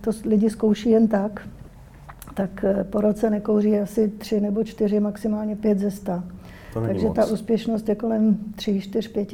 to 0.00 0.10
lidi 0.24 0.50
zkouší 0.50 0.90
jen 0.90 1.08
tak, 1.08 1.48
tak 2.34 2.64
po 2.90 3.00
roce 3.00 3.30
nekouří 3.30 3.78
asi 3.78 4.08
tři 4.08 4.40
nebo 4.40 4.64
čtyři, 4.64 5.00
maximálně 5.00 5.56
pět 5.56 5.78
ze 5.78 5.90
sta. 5.90 6.24
Takže 6.86 7.06
moc. 7.06 7.16
ta 7.16 7.26
úspěšnost 7.26 7.88
je 7.88 7.94
kolem 7.94 8.38
3, 8.56 8.80
4, 8.80 9.08
5 9.08 9.28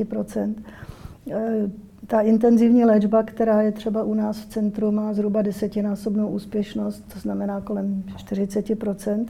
Ta 2.06 2.20
intenzivní 2.20 2.84
léčba, 2.84 3.22
která 3.22 3.62
je 3.62 3.72
třeba 3.72 4.04
u 4.04 4.14
nás 4.14 4.40
v 4.40 4.48
centru, 4.48 4.92
má 4.92 5.12
zhruba 5.12 5.42
desetinásobnou 5.42 6.28
úspěšnost, 6.28 7.12
to 7.12 7.18
znamená 7.18 7.60
kolem 7.60 8.02
40% 8.16 9.26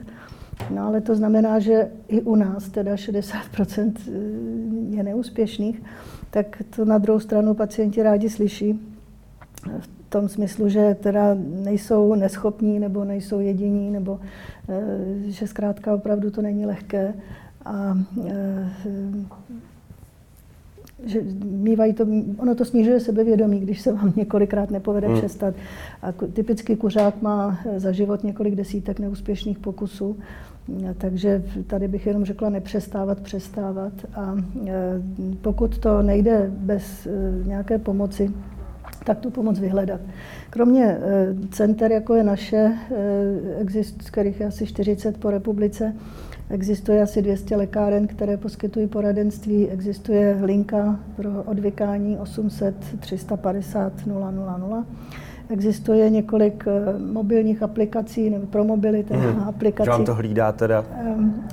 No 0.70 0.86
ale 0.86 1.00
to 1.00 1.14
znamená, 1.14 1.58
že 1.58 1.90
i 2.08 2.22
u 2.22 2.34
nás 2.34 2.68
teda 2.68 2.94
60% 2.94 3.92
je 4.90 5.02
neúspěšných, 5.02 5.82
tak 6.30 6.62
to 6.76 6.84
na 6.84 6.98
druhou 6.98 7.20
stranu 7.20 7.54
pacienti 7.54 8.02
rádi 8.02 8.30
slyší. 8.30 8.80
tom 10.08 10.28
smyslu, 10.28 10.68
že 10.68 10.96
teda 11.00 11.36
nejsou 11.62 12.14
neschopní 12.14 12.78
nebo 12.78 13.04
nejsou 13.04 13.40
jediní, 13.40 13.90
nebo 13.90 14.20
že 15.24 15.46
zkrátka 15.46 15.94
opravdu 15.94 16.30
to 16.30 16.42
není 16.42 16.66
lehké. 16.66 17.14
A 17.64 17.98
že 21.04 21.20
mývají 21.44 21.92
to, 21.92 22.06
ono 22.38 22.54
to 22.54 22.64
snižuje 22.64 23.00
sebevědomí, 23.00 23.60
když 23.60 23.80
se 23.80 23.92
vám 23.92 24.12
několikrát 24.16 24.70
nepovede 24.70 25.06
hmm. 25.06 25.18
přestat. 25.18 25.54
A 26.02 26.12
typický 26.12 26.76
kuřák 26.76 27.22
má 27.22 27.58
za 27.76 27.92
život 27.92 28.24
několik 28.24 28.54
desítek 28.54 28.98
neúspěšných 28.98 29.58
pokusů, 29.58 30.16
takže 30.98 31.44
tady 31.66 31.88
bych 31.88 32.06
jenom 32.06 32.24
řekla 32.24 32.50
nepřestávat, 32.50 33.20
přestávat. 33.20 33.92
A 34.14 34.36
e, 34.66 34.72
pokud 35.40 35.78
to 35.78 36.02
nejde 36.02 36.50
bez 36.50 37.06
e, 37.06 37.10
nějaké 37.46 37.78
pomoci, 37.78 38.30
tak 39.04 39.18
tu 39.18 39.30
pomoc 39.30 39.58
vyhledat. 39.58 40.00
Kromě 40.50 40.84
e, 40.84 40.98
center, 41.50 41.92
jako 41.92 42.14
je 42.14 42.24
naše, 42.24 42.72
exist, 43.60 44.02
kterých 44.10 44.40
je 44.40 44.46
asi 44.46 44.66
40 44.66 45.18
po 45.18 45.30
republice, 45.30 45.94
Existuje 46.50 47.02
asi 47.02 47.22
200 47.22 47.56
lékáren, 47.56 48.06
které 48.06 48.36
poskytují 48.36 48.86
poradenství. 48.86 49.68
Existuje 49.68 50.38
linka 50.42 51.00
pro 51.16 51.42
odvykání 51.42 52.18
800 52.18 52.74
350 53.00 54.06
000. 54.06 54.86
Existuje 55.48 56.10
několik 56.10 56.64
eh, 56.66 56.98
mobilních 56.98 57.62
aplikací, 57.62 58.30
nebo 58.30 58.46
pro 58.46 58.64
mobily 58.64 59.04
hmm. 59.10 59.42
aplikací. 59.48 59.86
Že 59.86 59.90
vám 59.90 60.04
to 60.04 60.14
hlídá 60.14 60.52
teda? 60.52 60.84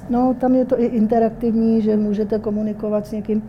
No, 0.09 0.35
tam 0.41 0.55
je 0.55 0.65
to 0.65 0.79
i 0.79 0.85
interaktivní, 0.85 1.81
že 1.81 1.97
můžete 1.97 2.39
komunikovat 2.39 3.07
s 3.07 3.11
někým. 3.11 3.43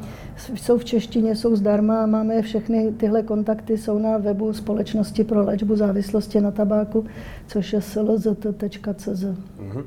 Jsou 0.54 0.78
v 0.78 0.84
češtině, 0.84 1.36
jsou 1.36 1.56
zdarma, 1.56 2.06
máme 2.06 2.42
všechny, 2.42 2.92
tyhle 2.92 3.22
kontakty 3.22 3.78
jsou 3.78 3.98
na 3.98 4.18
webu 4.18 4.52
Společnosti 4.52 5.24
pro 5.24 5.44
léčbu 5.44 5.76
závislosti 5.76 6.40
na 6.40 6.50
tabáku, 6.50 7.04
což 7.46 7.72
je 7.72 7.80
slzt.cz. 7.80 9.24
Hmm. 9.58 9.82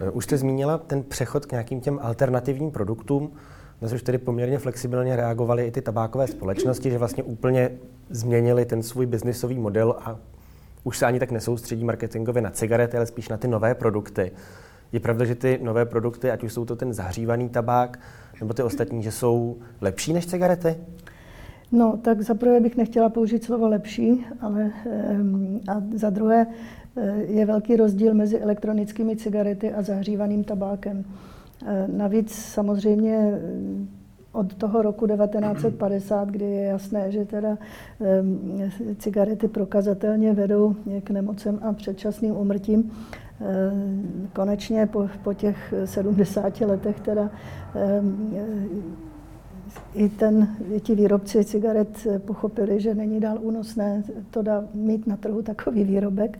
Eh, 0.00 0.10
už 0.10 0.24
jste 0.24 0.36
zmínila 0.36 0.78
ten 0.78 1.02
přechod 1.02 1.46
k 1.46 1.52
nějakým 1.52 1.80
těm 1.80 1.98
alternativním 2.02 2.70
produktům, 2.70 3.30
na 3.82 3.88
což 3.88 4.02
tedy 4.02 4.18
poměrně 4.18 4.58
flexibilně 4.58 5.16
reagovaly 5.16 5.66
i 5.66 5.70
ty 5.70 5.82
tabákové 5.82 6.26
společnosti, 6.26 6.90
že 6.90 6.98
vlastně 6.98 7.22
úplně 7.22 7.70
změnili 8.10 8.64
ten 8.64 8.82
svůj 8.82 9.06
biznisový 9.06 9.58
model 9.58 9.96
a 9.98 10.18
už 10.84 10.98
se 10.98 11.06
ani 11.06 11.18
tak 11.18 11.30
nesoustředí 11.30 11.84
marketingově 11.84 12.42
na 12.42 12.50
cigarety, 12.50 12.96
ale 12.96 13.06
spíš 13.06 13.28
na 13.28 13.36
ty 13.36 13.48
nové 13.48 13.74
produkty. 13.74 14.32
Je 14.92 15.00
pravda, 15.00 15.24
že 15.24 15.34
ty 15.34 15.58
nové 15.62 15.86
produkty, 15.86 16.30
ať 16.30 16.44
už 16.44 16.52
jsou 16.52 16.64
to 16.64 16.76
ten 16.76 16.92
zahřívaný 16.92 17.48
tabák 17.48 17.98
nebo 18.40 18.54
ty 18.54 18.62
ostatní, 18.62 19.02
že 19.02 19.12
jsou 19.12 19.56
lepší 19.80 20.12
než 20.12 20.26
cigarety? 20.26 20.76
No, 21.72 21.98
tak 22.02 22.22
za 22.22 22.34
prvé 22.34 22.60
bych 22.60 22.76
nechtěla 22.76 23.08
použít 23.08 23.44
slovo 23.44 23.68
lepší, 23.68 24.26
ale 24.40 24.70
a 25.68 25.82
za 25.94 26.10
druhé 26.10 26.46
je 27.26 27.46
velký 27.46 27.76
rozdíl 27.76 28.14
mezi 28.14 28.38
elektronickými 28.38 29.16
cigarety 29.16 29.72
a 29.72 29.82
zahřívaným 29.82 30.44
tabákem. 30.44 31.04
Eh, 31.64 31.88
navíc 31.92 32.32
samozřejmě 32.34 33.16
eh, 33.16 33.40
od 34.32 34.54
toho 34.54 34.82
roku 34.82 35.06
1950, 35.06 36.28
kdy 36.28 36.44
je 36.44 36.62
jasné, 36.62 37.12
že 37.12 37.24
teda 37.24 37.58
eh, 38.00 38.70
cigarety 38.98 39.48
prokazatelně 39.48 40.32
vedou 40.32 40.76
k 41.04 41.10
nemocem 41.10 41.58
a 41.62 41.72
předčasným 41.72 42.36
umrtím, 42.36 42.92
konečně 44.32 44.86
po, 44.86 45.08
po 45.24 45.34
těch 45.34 45.74
70 45.84 46.60
letech 46.60 47.00
teda 47.00 47.30
i, 49.94 50.08
ten, 50.08 50.48
i 50.72 50.80
ti 50.80 50.94
výrobci 50.94 51.44
cigaret 51.44 52.06
pochopili, 52.24 52.80
že 52.80 52.94
není 52.94 53.20
dál 53.20 53.38
únosné 53.40 54.02
to 54.30 54.42
dá, 54.42 54.64
mít 54.74 55.06
na 55.06 55.16
trhu 55.16 55.42
takový 55.42 55.84
výrobek 55.84 56.38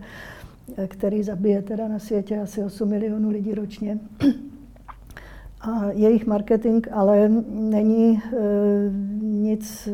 který 0.89 1.23
zabije 1.23 1.63
teda 1.63 1.89
na 1.89 1.99
světě 1.99 2.41
asi 2.41 2.65
8 2.65 2.89
milionů 2.89 3.31
lidí 3.31 3.55
ročně. 3.55 3.99
A 5.61 5.91
jejich 5.93 6.27
marketing 6.27 6.89
ale 6.93 7.29
není 7.49 8.19
e, 8.19 8.21
nic, 9.23 9.89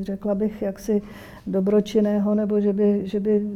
řekla 0.00 0.34
bych, 0.34 0.62
jaksi 0.62 1.02
dobročinného, 1.46 2.34
nebo 2.34 2.60
že 2.60 2.72
by, 2.72 3.00
že 3.04 3.20
by 3.20 3.46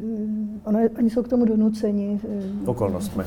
ono, 0.65 0.79
oni 0.99 1.11
jsou 1.11 1.23
k 1.23 1.29
tomu 1.29 1.45
donuceni. 1.45 2.21
E, 2.65 2.69
Okolnostmi. 2.69 3.25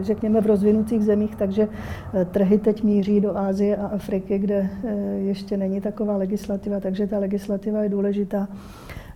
Řekněme 0.00 0.40
v 0.40 0.46
rozvinutých 0.46 1.04
zemích, 1.04 1.36
takže 1.36 1.68
e, 2.14 2.24
trhy 2.24 2.58
teď 2.58 2.82
míří 2.82 3.20
do 3.20 3.36
Ázie 3.36 3.76
a 3.76 3.86
Afriky, 3.86 4.38
kde 4.38 4.70
e, 4.84 4.94
ještě 5.18 5.56
není 5.56 5.80
taková 5.80 6.16
legislativa, 6.16 6.80
takže 6.80 7.06
ta 7.06 7.18
legislativa 7.18 7.82
je 7.82 7.88
důležitá. 7.88 8.48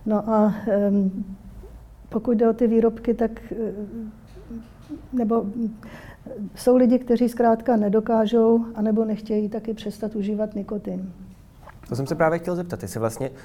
No 0.05 0.29
a 0.29 0.55
e, 0.67 0.91
pokud 2.09 2.37
jde 2.37 2.49
o 2.49 2.53
ty 2.53 2.67
výrobky, 2.67 3.13
tak 3.13 3.31
eh, 3.51 3.55
nebo 5.13 5.45
jsou 6.55 6.75
lidi, 6.75 6.99
kteří 6.99 7.29
zkrátka 7.29 7.75
nedokážou 7.75 8.65
anebo 8.75 9.05
nechtějí 9.05 9.49
taky 9.49 9.73
přestat 9.73 10.15
užívat 10.15 10.55
nikotin. 10.55 11.13
To 11.89 11.95
jsem 11.95 12.07
se 12.07 12.15
právě 12.15 12.39
chtěl 12.39 12.55
zeptat, 12.55 12.81
jestli 12.81 12.99
vlastně 12.99 13.29
uh, 13.29 13.35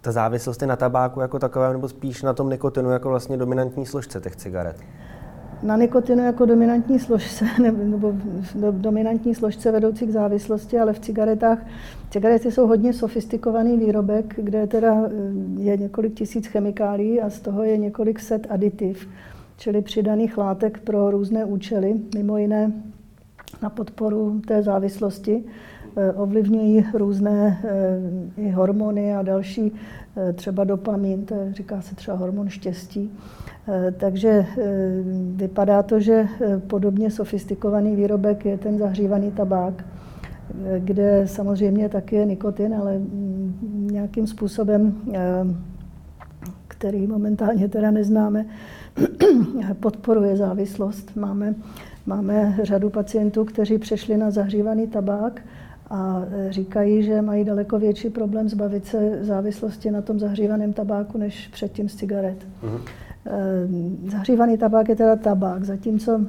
ta 0.00 0.12
závislost 0.12 0.62
je 0.62 0.68
na 0.68 0.76
tabáku 0.76 1.20
jako 1.20 1.38
takové, 1.38 1.72
nebo 1.72 1.88
spíš 1.88 2.22
na 2.22 2.32
tom 2.32 2.50
nikotinu 2.50 2.90
jako 2.90 3.08
vlastně 3.08 3.36
dominantní 3.36 3.86
složce 3.86 4.20
těch 4.20 4.36
cigaret? 4.36 4.76
Na 5.62 5.76
nikotinu 5.76 6.24
jako 6.24 6.46
dominantní 6.46 6.98
složce, 6.98 7.44
nebo 7.62 8.12
dominantní 8.70 9.34
složce 9.34 9.72
vedoucí 9.72 10.06
k 10.06 10.10
závislosti, 10.10 10.78
ale 10.78 10.92
v 10.92 10.98
cigaretách, 10.98 11.58
cigarety 12.10 12.52
jsou 12.52 12.66
hodně 12.66 12.92
sofistikovaný 12.92 13.78
výrobek, 13.78 14.34
kde 14.36 14.66
teda 14.66 14.94
eh, 14.94 15.10
je 15.60 15.76
několik 15.76 16.14
tisíc 16.14 16.46
chemikálí 16.46 17.20
a 17.20 17.30
z 17.30 17.40
toho 17.40 17.64
je 17.64 17.76
několik 17.76 18.20
set 18.20 18.46
aditiv, 18.50 19.08
čili 19.60 19.82
přidaných 19.82 20.38
látek 20.38 20.80
pro 20.80 21.10
různé 21.10 21.44
účely, 21.44 21.94
mimo 22.14 22.38
jiné 22.38 22.72
na 23.62 23.70
podporu 23.70 24.40
té 24.46 24.62
závislosti. 24.62 25.44
Eh, 25.96 26.12
ovlivňují 26.12 26.86
různé 26.94 27.60
eh, 27.64 28.42
i 28.42 28.50
hormony 28.50 29.16
a 29.16 29.22
další, 29.22 29.72
třeba 30.34 30.64
dopamin, 30.64 31.24
to 31.24 31.34
je, 31.34 31.52
říká 31.52 31.80
se 31.80 31.94
třeba 31.94 32.16
hormon 32.16 32.48
štěstí. 32.48 33.10
Eh, 33.68 33.92
takže 33.92 34.28
eh, 34.28 34.46
vypadá 35.34 35.82
to, 35.82 36.00
že 36.00 36.26
eh, 36.40 36.58
podobně 36.58 37.10
sofistikovaný 37.10 37.96
výrobek 37.96 38.44
je 38.44 38.58
ten 38.58 38.78
zahřívaný 38.78 39.30
tabák, 39.30 39.84
kde 40.78 41.22
samozřejmě 41.26 41.88
taky 41.88 42.16
je 42.16 42.24
nikotin, 42.24 42.74
ale 42.74 42.98
mm, 42.98 43.88
nějakým 43.92 44.26
způsobem, 44.26 44.94
který 46.68 47.06
momentálně 47.06 47.68
teda 47.68 47.90
neznáme, 47.90 48.46
podporuje 49.80 50.36
závislost. 50.36 51.16
Máme, 51.16 51.54
máme 52.06 52.58
řadu 52.62 52.90
pacientů, 52.90 53.44
kteří 53.44 53.78
přešli 53.78 54.16
na 54.16 54.30
zahřívaný 54.30 54.86
tabák 54.86 55.40
a 55.90 56.22
říkají, 56.48 57.02
že 57.02 57.22
mají 57.22 57.44
daleko 57.44 57.78
větší 57.78 58.10
problém 58.10 58.48
zbavit 58.48 58.86
se 58.86 59.24
závislosti 59.24 59.90
na 59.90 60.02
tom 60.02 60.18
zahřívaném 60.18 60.72
tabáku, 60.72 61.18
než 61.18 61.48
předtím 61.48 61.88
z 61.88 61.94
cigaret. 61.96 62.46
Eh, 63.26 64.10
zahřívaný 64.10 64.58
tabák 64.58 64.88
je 64.88 64.96
teda 64.96 65.16
tabák, 65.16 65.64
zatímco 65.64 66.20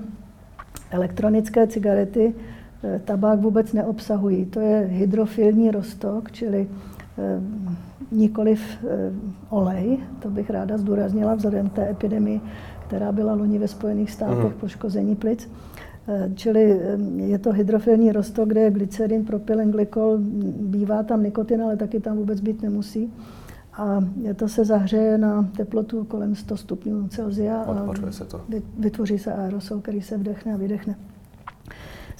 elektronické 0.91 1.67
cigarety 1.67 2.33
eh, 2.83 3.01
tabák 3.05 3.39
vůbec 3.39 3.73
neobsahují. 3.73 4.45
To 4.45 4.59
je 4.59 4.79
hydrofilní 4.91 5.71
roztok, 5.71 6.31
čili 6.31 6.67
nikoliv 8.11 8.61
olej, 9.49 9.97
to 10.19 10.29
bych 10.29 10.49
ráda 10.49 10.77
zdůraznila 10.77 11.35
vzhledem 11.35 11.69
k 11.69 11.73
té 11.73 11.89
epidemii, 11.89 12.41
která 12.87 13.11
byla 13.11 13.33
loni 13.33 13.59
ve 13.59 13.67
Spojených 13.67 14.11
státech, 14.11 14.37
uh-huh. 14.37 14.59
poškození 14.59 15.15
plic. 15.15 15.49
Čili 16.35 16.79
je 17.15 17.39
to 17.39 17.51
hydrofilní 17.51 18.11
roztok, 18.11 18.49
kde 18.49 18.61
je 18.61 18.71
glycerin, 18.71 19.25
propylen, 19.25 19.71
glykol, 19.71 20.17
bývá 20.59 21.03
tam 21.03 21.23
nikotin, 21.23 21.61
ale 21.61 21.77
taky 21.77 21.99
tam 21.99 22.17
vůbec 22.17 22.41
být 22.41 22.61
nemusí 22.61 23.13
a 23.73 23.99
to 24.35 24.47
se 24.47 24.65
zahřeje 24.65 25.17
na 25.17 25.49
teplotu 25.57 26.03
kolem 26.03 26.35
100 26.35 26.57
stupňů 26.57 27.07
Celsia 27.07 27.61
a 27.61 27.93
vytvoří 28.77 29.19
se 29.19 29.33
aerosol, 29.33 29.79
který 29.79 30.01
se 30.01 30.17
vdechne 30.17 30.53
a 30.53 30.57
vydechne. 30.57 30.95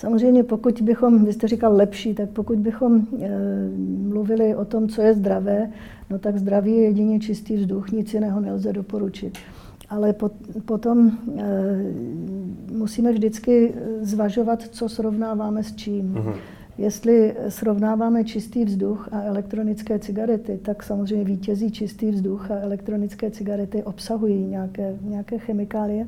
Samozřejmě 0.02 0.44
pokud 0.44 0.82
bychom, 0.82 1.26
vy 1.26 1.34
jste 1.34 1.48
říkal 1.48 1.76
lepší, 1.76 2.14
tak 2.14 2.30
pokud 2.30 2.58
bychom 2.60 2.98
e, 2.98 3.30
mluvili 4.10 4.56
o 4.56 4.66
tom, 4.66 4.88
co 4.90 5.02
je 5.02 5.14
zdravé, 5.14 5.72
no 6.10 6.20
tak 6.20 6.38
zdraví 6.38 6.72
je 6.72 6.84
jedině 6.84 7.20
čistý 7.20 7.56
vzduch, 7.56 7.92
nic 7.92 8.14
jiného 8.14 8.40
nelze 8.40 8.74
doporučit. 8.74 9.38
Ale 9.90 10.14
pot, 10.14 10.32
potom 10.66 11.08
e, 11.08 11.14
musíme 12.72 13.12
vždycky 13.12 13.74
zvažovat, 14.02 14.62
co 14.62 14.90
srovnáváme 14.90 15.64
s 15.64 15.76
čím. 15.76 16.14
Mm-hmm. 16.14 16.34
Jestli 16.78 17.36
srovnáváme 17.50 18.24
čistý 18.24 18.66
vzduch 18.66 19.10
a 19.12 19.22
elektronické 19.22 20.00
cigarety, 20.00 20.60
tak 20.62 20.84
samozřejmě 20.84 21.26
vítězí 21.26 21.72
čistý 21.72 22.12
vzduch 22.12 22.52
a 22.52 22.60
elektronické 22.60 23.32
cigarety 23.32 23.84
obsahují 23.84 24.46
nějaké, 24.46 24.96
nějaké 25.02 25.38
chemikálie. 25.38 26.08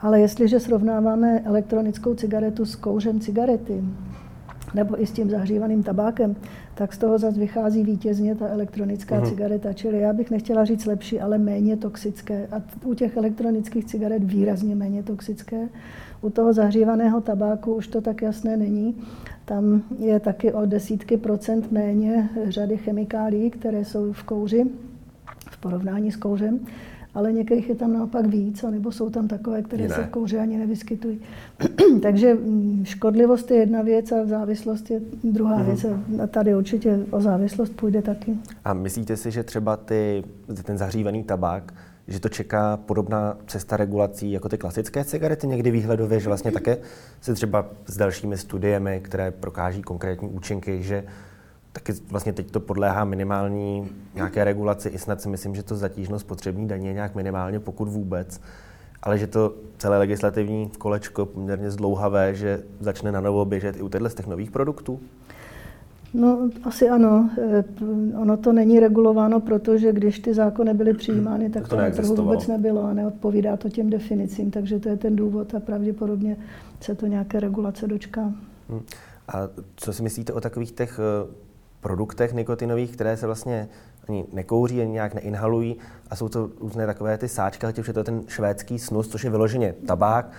Ale 0.00 0.20
jestliže 0.20 0.60
srovnáváme 0.60 1.40
elektronickou 1.40 2.14
cigaretu 2.14 2.64
s 2.64 2.76
kouřem 2.76 3.20
cigarety, 3.20 3.84
nebo 4.74 5.02
i 5.02 5.06
s 5.06 5.12
tím 5.12 5.30
zahřívaným 5.30 5.82
tabákem, 5.82 6.36
tak 6.74 6.92
z 6.92 6.98
toho 6.98 7.18
zase 7.18 7.38
vychází 7.38 7.84
vítězně 7.84 8.34
ta 8.34 8.48
elektronická 8.48 9.20
mm. 9.20 9.26
cigareta. 9.26 9.72
Čili 9.72 10.00
já 10.00 10.12
bych 10.12 10.30
nechtěla 10.30 10.64
říct 10.64 10.86
lepší, 10.86 11.20
ale 11.20 11.38
méně 11.38 11.76
toxické. 11.76 12.46
A 12.46 12.62
u 12.84 12.94
těch 12.94 13.16
elektronických 13.16 13.84
cigaret 13.84 14.24
výrazně 14.24 14.74
méně 14.74 15.02
toxické. 15.02 15.68
U 16.22 16.30
toho 16.30 16.52
zahřívaného 16.52 17.20
tabáku 17.20 17.74
už 17.74 17.88
to 17.88 18.00
tak 18.00 18.22
jasné 18.22 18.56
není. 18.56 18.96
Tam 19.44 19.82
je 19.98 20.20
taky 20.20 20.52
o 20.52 20.66
desítky 20.66 21.16
procent 21.16 21.72
méně 21.72 22.28
řady 22.48 22.76
chemikálií, 22.76 23.50
které 23.50 23.84
jsou 23.84 24.12
v 24.12 24.22
kouři 24.22 24.66
v 25.50 25.58
porovnání 25.58 26.12
s 26.12 26.16
kouřem 26.16 26.60
ale 27.14 27.32
některých 27.32 27.68
je 27.68 27.74
tam 27.74 27.92
naopak 27.92 28.26
víc, 28.26 28.62
nebo 28.62 28.92
jsou 28.92 29.10
tam 29.10 29.28
takové, 29.28 29.62
které 29.62 29.82
Jiné. 29.82 29.94
se 29.94 30.02
v 30.02 30.08
kouři 30.08 30.38
ani 30.38 30.58
nevyskytují. 30.58 31.20
Takže 32.02 32.34
mm, 32.34 32.84
škodlivost 32.84 33.50
je 33.50 33.56
jedna 33.56 33.82
věc 33.82 34.12
a 34.12 34.26
závislost 34.26 34.90
je 34.90 35.00
druhá 35.24 35.58
mm-hmm. 35.58 35.64
věc. 35.64 35.86
A 36.22 36.26
tady 36.26 36.54
určitě 36.54 36.98
o 37.10 37.20
závislost 37.20 37.76
půjde 37.76 38.02
taky. 38.02 38.34
A 38.64 38.74
myslíte 38.74 39.16
si, 39.16 39.30
že 39.30 39.42
třeba 39.42 39.76
ty, 39.76 40.24
ten 40.62 40.78
zahřívaný 40.78 41.24
tabák, 41.24 41.74
že 42.08 42.20
to 42.20 42.28
čeká 42.28 42.76
podobná 42.76 43.36
cesta 43.46 43.76
regulací 43.76 44.32
jako 44.32 44.48
ty 44.48 44.58
klasické 44.58 45.04
cigarety 45.04 45.46
někdy 45.46 45.70
výhledově, 45.70 46.20
že 46.20 46.28
vlastně 46.28 46.52
také 46.52 46.78
se 47.20 47.34
třeba 47.34 47.66
s 47.86 47.96
dalšími 47.96 48.38
studiemi, 48.38 49.00
které 49.04 49.30
prokáží 49.30 49.82
konkrétní 49.82 50.28
účinky, 50.28 50.82
že 50.82 51.04
taky 51.72 51.92
vlastně 52.10 52.32
teď 52.32 52.50
to 52.50 52.60
podléhá 52.60 53.04
minimální 53.04 53.90
nějaké 54.14 54.44
regulaci. 54.44 54.88
I 54.88 54.98
snad 54.98 55.20
si 55.20 55.28
myslím, 55.28 55.54
že 55.54 55.62
to 55.62 55.76
zatížnost 55.76 56.20
spotřební 56.26 56.68
daně 56.68 56.88
je 56.88 56.94
nějak 56.94 57.14
minimálně, 57.14 57.60
pokud 57.60 57.88
vůbec. 57.88 58.40
Ale 59.02 59.18
že 59.18 59.26
to 59.26 59.54
celé 59.78 59.98
legislativní 59.98 60.70
kolečko 60.78 61.26
poměrně 61.26 61.70
zdlouhavé, 61.70 62.34
že 62.34 62.62
začne 62.80 63.12
na 63.12 63.20
novo 63.20 63.44
běžet 63.44 63.76
i 63.76 63.82
u 63.82 63.88
těchto 63.88 64.10
z 64.10 64.14
těch 64.14 64.26
nových 64.26 64.50
produktů? 64.50 65.00
No, 66.14 66.50
asi 66.64 66.88
ano. 66.88 67.30
Eh, 67.38 67.64
ono 68.16 68.36
to 68.36 68.52
není 68.52 68.80
regulováno, 68.80 69.40
protože 69.40 69.92
když 69.92 70.18
ty 70.18 70.34
zákony 70.34 70.74
byly 70.74 70.94
přijímány, 70.94 71.50
tak 71.50 71.62
to, 71.62 71.68
to 71.68 71.76
na 71.76 71.90
trhu 71.90 72.14
vůbec 72.14 72.46
nebylo 72.46 72.84
a 72.84 72.92
neodpovídá 72.92 73.56
to 73.56 73.68
těm 73.68 73.90
definicím. 73.90 74.50
Takže 74.50 74.78
to 74.78 74.88
je 74.88 74.96
ten 74.96 75.16
důvod 75.16 75.54
a 75.54 75.60
pravděpodobně 75.60 76.36
se 76.80 76.94
to 76.94 77.06
nějaké 77.06 77.40
regulace 77.40 77.86
dočká. 77.86 78.32
Hmm. 78.68 78.80
A 79.28 79.48
co 79.76 79.92
si 79.92 80.02
myslíte 80.02 80.32
o 80.32 80.40
takových 80.40 80.72
těch 80.72 81.00
eh, 81.02 81.47
produktech 81.80 82.32
nikotinových, 82.32 82.92
které 82.92 83.16
se 83.16 83.26
vlastně 83.26 83.68
ani 84.08 84.24
nekouří, 84.32 84.80
ani 84.80 84.92
nějak 84.92 85.14
neinhalují. 85.14 85.76
A 86.10 86.16
jsou 86.16 86.28
to 86.28 86.50
různé 86.60 86.86
takové 86.86 87.18
ty 87.18 87.28
sáčky, 87.28 87.66
ať 87.66 87.78
už 87.78 87.88
je 87.88 87.94
to 87.94 88.04
ten 88.04 88.22
švédský 88.28 88.78
snus, 88.78 89.08
což 89.08 89.24
je 89.24 89.30
vyloženě 89.30 89.74
tabák, 89.86 90.30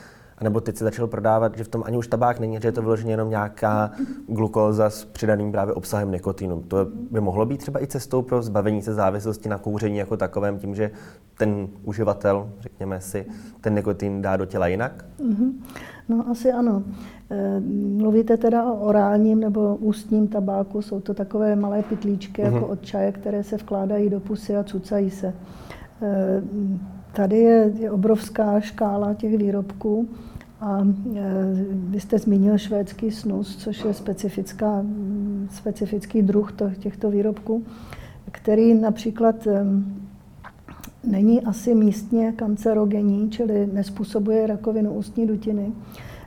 nebo 0.42 0.62
teď 0.62 0.78
se 0.78 0.84
začal 0.84 1.08
prodávat, 1.08 1.58
že 1.58 1.64
v 1.64 1.68
tom 1.68 1.84
ani 1.86 1.98
už 1.98 2.08
tabák 2.08 2.40
není, 2.40 2.58
že 2.62 2.68
je 2.68 2.72
to 2.72 2.82
vyloženě 2.82 3.14
jenom 3.14 3.30
nějaká 3.30 3.92
glukóza 4.28 4.90
s 4.90 5.06
přidaným 5.06 5.52
právě 5.52 5.74
obsahem 5.74 6.12
nikotinu. 6.12 6.62
To 6.68 6.88
by 7.12 7.22
mohlo 7.22 7.46
být 7.46 7.58
třeba 7.58 7.84
i 7.84 7.88
cestou 7.88 8.22
pro 8.22 8.42
zbavení 8.42 8.82
se 8.82 8.94
závislosti 8.94 9.50
na 9.50 9.58
kouření 9.58 9.98
jako 9.98 10.18
takovém, 10.18 10.60
tím, 10.60 10.76
že 10.76 10.92
ten 11.38 11.68
uživatel, 11.84 12.50
řekněme 12.60 13.02
si, 13.02 13.26
ten 13.62 13.76
nikotin 13.76 14.22
dá 14.22 14.38
do 14.38 14.46
těla 14.46 14.68
jinak? 14.68 15.06
Mm-hmm. 15.20 15.52
No 16.10 16.26
asi 16.32 16.52
ano. 16.52 16.84
Eh, 17.32 17.60
mluvíte 17.98 18.38
teda 18.38 18.64
o 18.72 18.76
orálním 18.76 19.40
nebo 19.40 19.76
ústním 19.76 20.28
tabáku, 20.28 20.82
jsou 20.82 21.00
to 21.00 21.14
takové 21.14 21.56
malé 21.56 21.84
pytlíčky 21.84 22.42
mm-hmm. 22.44 22.54
jako 22.54 22.68
od 22.68 22.82
čaje, 22.82 23.12
které 23.12 23.44
se 23.44 23.58
vkládají 23.58 24.10
do 24.10 24.20
pusy 24.20 24.56
a 24.56 24.64
cucají 24.64 25.10
se. 25.10 25.34
Eh, 26.02 26.42
tady 27.14 27.38
je, 27.38 27.72
je 27.80 27.92
obrovská 27.92 28.60
škála 28.60 29.14
těch 29.14 29.38
výrobků 29.38 30.10
a 30.62 30.80
eh, 30.82 31.22
vy 31.74 32.00
jste 32.00 32.20
zmínil 32.20 32.58
švédský 32.58 33.12
snus, 33.12 33.56
což 33.56 33.86
je 33.86 33.94
specifická, 33.94 34.86
specifický 35.52 36.22
druh 36.22 36.54
těchto 36.80 37.12
výrobků, 37.12 37.64
který 38.32 38.74
například 38.74 39.48
není 41.04 41.42
asi 41.42 41.76
místně 41.76 42.32
kancerogenní, 42.32 43.30
čili 43.30 43.70
nespůsobuje 43.74 44.48
rakovinu 44.48 44.94
ústní 44.94 45.28
dutiny. 45.28 45.72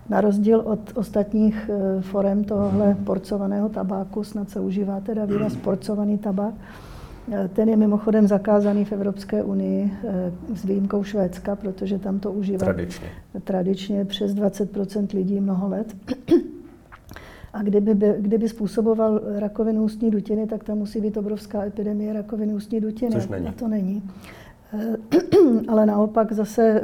Na 0.08 0.20
rozdíl 0.20 0.60
od 0.60 0.80
ostatních 0.94 1.70
eh, 1.72 2.02
forem 2.02 2.44
tohohle 2.44 2.96
porcovaného 3.04 3.68
tabáku, 3.68 4.24
snad 4.24 4.50
se 4.50 4.60
užívá 4.60 5.00
teda 5.00 5.24
výraz 5.24 5.56
porcovaný 5.56 6.18
tabák, 6.18 6.54
ten 7.54 7.68
je 7.68 7.76
mimochodem 7.76 8.28
zakázaný 8.28 8.84
v 8.84 8.92
Evropské 8.92 9.42
unii 9.42 9.92
eh, 10.04 10.32
s 10.56 10.64
výjimkou 10.64 11.02
Švédska, 11.02 11.56
protože 11.56 11.98
tam 11.98 12.18
to 12.20 12.32
užívá 12.32 12.58
tradičně, 12.58 13.06
tradičně 13.44 14.04
přes 14.04 14.34
20% 14.34 15.06
lidí 15.14 15.40
mnoho 15.40 15.68
let. 15.68 15.96
A 17.52 17.62
kdyby, 17.62 17.94
by, 17.94 18.14
kdyby 18.18 18.48
způsoboval 18.48 19.20
rakovinu 19.38 19.82
ústní 19.82 20.10
dutiny, 20.10 20.46
tak 20.46 20.64
tam 20.64 20.78
musí 20.78 21.00
být 21.00 21.16
obrovská 21.16 21.64
epidemie 21.64 22.12
rakoviny 22.12 22.54
ústní 22.54 22.80
dutiny. 22.80 23.12
Což 23.12 23.28
není. 23.28 23.48
A 23.48 23.52
to 23.52 23.68
není. 23.68 24.02
Ale 25.68 25.86
naopak 25.86 26.32
zase 26.32 26.82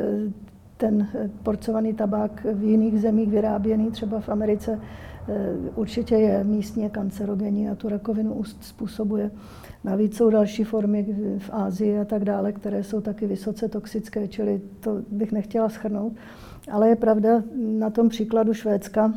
ten 0.76 1.08
eh, 1.14 1.30
porcovaný 1.42 1.94
tabák 1.94 2.46
v 2.54 2.62
jiných 2.62 3.00
zemích 3.00 3.30
vyráběný, 3.30 3.90
třeba 3.90 4.20
v 4.20 4.28
Americe, 4.28 4.80
eh, 5.28 5.52
určitě 5.74 6.14
je 6.14 6.44
místně 6.44 6.90
kancerogenní 6.90 7.68
a 7.68 7.74
tu 7.74 7.88
rakovinu 7.88 8.34
úst 8.34 8.64
způsobuje. 8.64 9.30
Navíc 9.84 10.16
jsou 10.16 10.30
další 10.30 10.64
formy 10.64 11.06
v 11.38 11.50
Ázii 11.52 11.98
a 11.98 12.04
tak 12.04 12.24
dále, 12.24 12.52
které 12.52 12.84
jsou 12.84 13.00
taky 13.00 13.26
vysoce 13.26 13.68
toxické, 13.68 14.28
čili 14.28 14.60
to 14.80 15.02
bych 15.10 15.32
nechtěla 15.32 15.68
schrnout. 15.68 16.12
Ale 16.70 16.88
je 16.88 16.96
pravda 16.96 17.42
na 17.56 17.90
tom 17.90 18.08
příkladu 18.08 18.54
Švédska, 18.54 19.12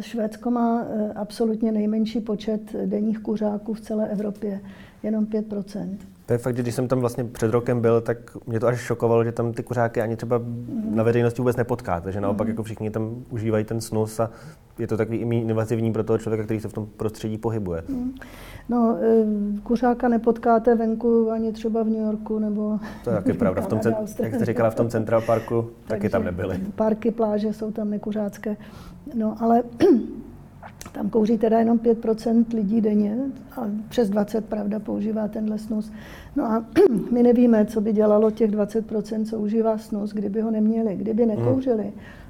Švédsko 0.00 0.50
má 0.50 0.82
eh, 0.82 1.12
absolutně 1.12 1.72
nejmenší 1.72 2.20
počet 2.20 2.72
denních 2.86 3.18
kuřáků 3.18 3.74
v 3.74 3.80
celé 3.80 4.08
Evropě, 4.08 4.60
jenom 5.02 5.26
5 5.26 5.46
to 6.30 6.34
je 6.34 6.38
fakt, 6.38 6.56
že 6.56 6.62
když 6.62 6.74
jsem 6.74 6.88
tam 6.88 7.00
vlastně 7.00 7.24
před 7.24 7.50
rokem 7.50 7.80
byl, 7.80 8.00
tak 8.00 8.36
mě 8.46 8.60
to 8.60 8.66
až 8.66 8.80
šokovalo, 8.80 9.24
že 9.24 9.32
tam 9.32 9.52
ty 9.52 9.62
kuřáky 9.62 10.00
ani 10.00 10.16
třeba 10.16 10.40
na 10.90 11.02
veřejnosti 11.02 11.42
vůbec 11.42 11.56
nepotkáte, 11.56 12.12
že 12.12 12.20
naopak 12.20 12.46
mhm. 12.46 12.52
jako 12.52 12.62
všichni 12.62 12.90
tam 12.90 13.24
užívají 13.30 13.64
ten 13.64 13.80
snus 13.80 14.20
a 14.20 14.30
je 14.80 14.86
to 14.86 14.96
takový 14.96 15.18
invazivní 15.18 15.92
pro 15.92 16.04
toho 16.04 16.18
člověka, 16.18 16.44
který 16.44 16.60
se 16.60 16.68
v 16.68 16.72
tom 16.72 16.86
prostředí 16.96 17.38
pohybuje. 17.38 17.82
Mhm. 17.88 18.12
No, 18.68 18.98
kuřáka 19.62 20.08
nepotkáte 20.08 20.74
venku 20.74 21.30
ani 21.30 21.52
třeba 21.52 21.82
v 21.82 21.86
New 21.86 22.02
Yorku 22.02 22.38
nebo... 22.38 22.78
To 23.04 23.10
je 23.10 23.16
taky 23.16 23.32
pravda. 23.32 23.62
V 23.62 23.66
tom, 23.66 23.80
jak 24.18 24.34
jste 24.34 24.44
říkala, 24.44 24.70
v 24.70 24.74
tom 24.74 24.88
Central 24.88 25.20
Parku 25.20 25.70
taky 25.86 26.08
tam 26.08 26.24
nebyly. 26.24 26.60
Parky, 26.74 27.10
pláže 27.10 27.52
jsou 27.52 27.70
tam 27.70 27.90
nekuřácké. 27.90 28.56
No, 29.14 29.36
ale 29.40 29.62
tam 30.92 31.10
kouří 31.10 31.38
teda 31.38 31.58
jenom 31.58 31.78
5% 31.78 32.44
lidí 32.54 32.80
denně 32.80 33.18
a 33.56 33.60
přes 33.88 34.10
20, 34.10 34.44
pravda, 34.44 34.78
používá 34.78 35.28
tenhle 35.28 35.58
snus. 35.58 35.92
No 36.36 36.44
a 36.44 36.64
my 37.12 37.22
nevíme, 37.22 37.66
co 37.66 37.80
by 37.80 37.92
dělalo 37.92 38.30
těch 38.30 38.50
20%, 38.50 39.24
co 39.24 39.38
užívá 39.38 39.78
snus, 39.78 40.12
kdyby 40.12 40.40
ho 40.40 40.50
neměli. 40.50 40.96
Kdyby 40.96 41.22
hmm. 41.22 41.32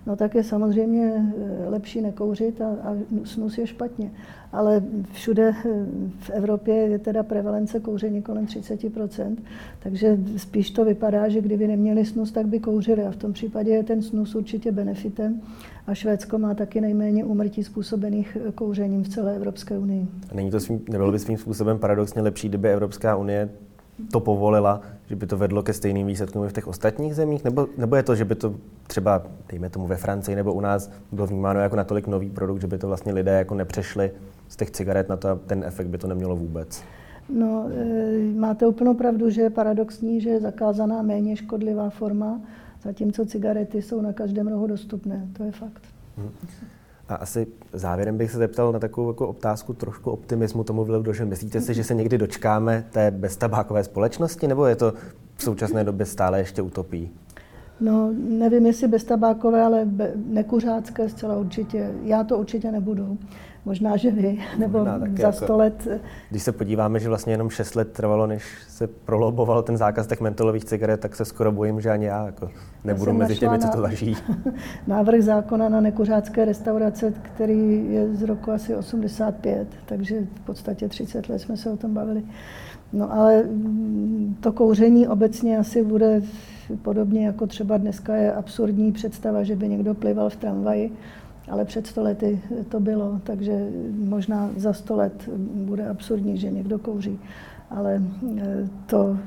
No 0.06 0.16
tak 0.16 0.34
je 0.34 0.44
samozřejmě 0.44 1.12
eh, 1.14 1.68
lepší 1.68 2.00
nekouřit 2.00 2.60
a, 2.60 2.66
a 2.66 2.96
snus 3.24 3.58
je 3.58 3.66
špatně. 3.66 4.10
Ale 4.52 4.82
všude 5.12 5.48
eh, 5.48 5.86
v 6.18 6.30
Evropě 6.30 6.74
je 6.74 6.98
teda 6.98 7.22
prevalence 7.22 7.80
kouření 7.80 8.22
kolem 8.22 8.46
30%, 8.46 9.36
takže 9.78 10.18
spíš 10.36 10.70
to 10.70 10.84
vypadá, 10.84 11.28
že 11.28 11.40
kdyby 11.40 11.66
neměli 11.66 12.04
snus, 12.04 12.32
tak 12.32 12.46
by 12.46 12.60
kouřili 12.60 13.04
a 13.04 13.10
v 13.10 13.16
tom 13.16 13.32
případě 13.32 13.70
je 13.70 13.82
ten 13.82 14.02
snus 14.02 14.34
určitě 14.34 14.72
benefitem 14.72 15.40
a 15.86 15.94
Švédsko 15.94 16.38
má 16.38 16.54
taky 16.54 16.80
nejméně 16.80 17.24
úmrtí 17.24 17.64
způsobených 17.64 18.36
eh, 18.48 18.52
kouřením 18.52 19.02
v 19.02 19.08
celé 19.08 19.36
Evropské 19.36 19.78
unii. 19.78 20.08
Není 20.34 20.50
to 20.50 20.60
svým, 20.60 20.80
nebylo 20.90 21.12
by 21.12 21.18
svým 21.18 21.38
způsobem 21.38 21.78
paradoxně 21.78 22.22
lepší, 22.22 22.48
kdyby 22.48 22.72
Evropská 22.72 23.16
unie 23.16 23.48
to 24.12 24.20
povolila, 24.20 24.80
že 25.06 25.16
by 25.16 25.26
to 25.26 25.36
vedlo 25.36 25.62
ke 25.62 25.72
stejným 25.72 26.06
výsledkům 26.06 26.48
v 26.48 26.52
těch 26.52 26.68
ostatních 26.68 27.14
zemích? 27.14 27.44
Nebo, 27.44 27.66
nebo 27.76 27.96
je 27.96 28.02
to, 28.02 28.14
že 28.14 28.24
by 28.24 28.34
to 28.34 28.54
třeba, 28.86 29.22
dejme 29.48 29.70
tomu 29.70 29.86
ve 29.86 29.96
Francii 29.96 30.36
nebo 30.36 30.52
u 30.52 30.60
nás, 30.60 30.90
bylo 31.12 31.26
vnímáno 31.26 31.60
jako 31.60 31.76
natolik 31.76 32.06
nový 32.06 32.30
produkt, 32.30 32.60
že 32.60 32.66
by 32.66 32.78
to 32.78 32.88
vlastně 32.88 33.12
lidé 33.12 33.32
jako 33.32 33.54
nepřešli 33.54 34.12
z 34.48 34.56
těch 34.56 34.70
cigaret 34.70 35.08
na 35.08 35.16
to 35.16 35.28
a 35.28 35.34
ten 35.34 35.64
efekt 35.64 35.86
by 35.86 35.98
to 35.98 36.06
nemělo 36.06 36.36
vůbec? 36.36 36.84
No, 37.28 37.68
e, 37.74 38.38
máte 38.38 38.66
úplnou 38.66 38.94
pravdu, 38.94 39.30
že 39.30 39.42
je 39.42 39.50
paradoxní, 39.50 40.20
že 40.20 40.30
je 40.30 40.40
zakázaná 40.40 41.02
méně 41.02 41.36
škodlivá 41.36 41.90
forma, 41.90 42.40
zatímco 42.82 43.26
cigarety 43.26 43.82
jsou 43.82 44.00
na 44.00 44.12
každém 44.12 44.48
rohu 44.48 44.66
dostupné. 44.66 45.28
To 45.32 45.44
je 45.44 45.52
fakt. 45.52 45.82
Hmm. 46.16 46.30
A 47.11 47.14
asi 47.14 47.46
závěrem 47.73 48.18
bych 48.18 48.31
se 48.31 48.38
zeptal 48.38 48.73
na 48.73 48.79
takovou 48.79 49.11
jako 49.11 49.29
otázku 49.29 49.73
trošku 49.73 50.11
optimismu 50.11 50.64
tomu 50.64 50.85
že 51.12 51.25
Myslíte 51.25 51.61
si, 51.61 51.75
že 51.75 51.85
se 51.85 51.94
někdy 51.94 52.18
dočkáme 52.18 52.85
té 52.90 53.11
beztabákové 53.11 53.85
společnosti, 53.85 54.49
nebo 54.49 54.66
je 54.66 54.77
to 54.77 54.94
v 55.37 55.42
současné 55.42 55.85
době 55.85 56.07
stále 56.07 56.38
ještě 56.38 56.62
utopí? 56.62 57.11
No, 57.80 58.10
nevím, 58.28 58.66
jestli 58.66 58.88
bez 58.88 59.04
tabákové, 59.04 59.62
ale 59.62 59.84
be, 59.84 60.12
nekuřácké 60.26 61.08
zcela 61.08 61.36
určitě. 61.36 61.90
Já 62.04 62.24
to 62.24 62.38
určitě 62.38 62.72
nebudu. 62.72 63.18
Možná, 63.64 63.96
že 63.96 64.10
vy, 64.10 64.38
nebo 64.58 64.78
Možná, 64.78 64.98
za 64.98 65.06
jako, 65.06 65.32
sto 65.32 65.56
let. 65.56 65.88
Když 66.30 66.42
se 66.42 66.52
podíváme, 66.52 67.00
že 67.00 67.08
vlastně 67.08 67.32
jenom 67.32 67.50
šest 67.50 67.76
let 67.76 67.92
trvalo, 67.92 68.26
než 68.26 68.44
se 68.68 68.86
proloboval 68.86 69.62
ten 69.62 69.76
zákaz 69.76 70.06
těch 70.06 70.20
mentolových 70.20 70.64
cigaret, 70.64 71.00
tak 71.00 71.16
se 71.16 71.24
skoro 71.24 71.52
bojím, 71.52 71.80
že 71.80 71.90
ani 71.90 72.04
já 72.04 72.26
jako 72.26 72.50
nebudu 72.84 73.10
já 73.10 73.16
mezi 73.16 73.36
těmi, 73.36 73.58
co 73.58 73.68
to 73.68 73.80
zažijí. 73.80 74.16
Návrh 74.86 75.22
zákona 75.22 75.68
na 75.68 75.80
nekuřácké 75.80 76.44
restaurace, 76.44 77.12
který 77.22 77.92
je 77.92 78.14
z 78.14 78.22
roku 78.22 78.50
asi 78.52 78.76
85, 78.76 79.68
takže 79.86 80.20
v 80.34 80.40
podstatě 80.40 80.88
30 80.88 81.28
let 81.28 81.38
jsme 81.38 81.56
se 81.56 81.70
o 81.70 81.76
tom 81.76 81.94
bavili. 81.94 82.22
No 82.92 83.12
ale 83.12 83.44
to 84.40 84.52
kouření 84.52 85.08
obecně 85.08 85.58
asi 85.58 85.84
bude 85.84 86.22
podobně 86.83 87.26
jako 87.26 87.46
třeba 87.46 87.76
dneska 87.76 88.16
je 88.16 88.33
absurdní 88.33 88.92
představa, 88.92 89.42
že 89.42 89.56
by 89.56 89.68
někdo 89.68 89.94
plival 89.94 90.30
v 90.30 90.37
tramvaji, 90.37 90.92
ale 91.48 91.64
před 91.64 91.87
sto 91.87 92.02
lety 92.02 92.40
to 92.68 92.80
bylo, 92.80 93.20
takže 93.24 93.68
možná 93.98 94.50
za 94.56 94.72
sto 94.72 94.96
let 94.96 95.28
bude 95.54 95.88
absurdní, 95.88 96.38
že 96.38 96.50
někdo 96.50 96.78
kouří. 96.78 97.18
Ale 97.70 98.02
e, 98.38 98.68
to 98.87 99.18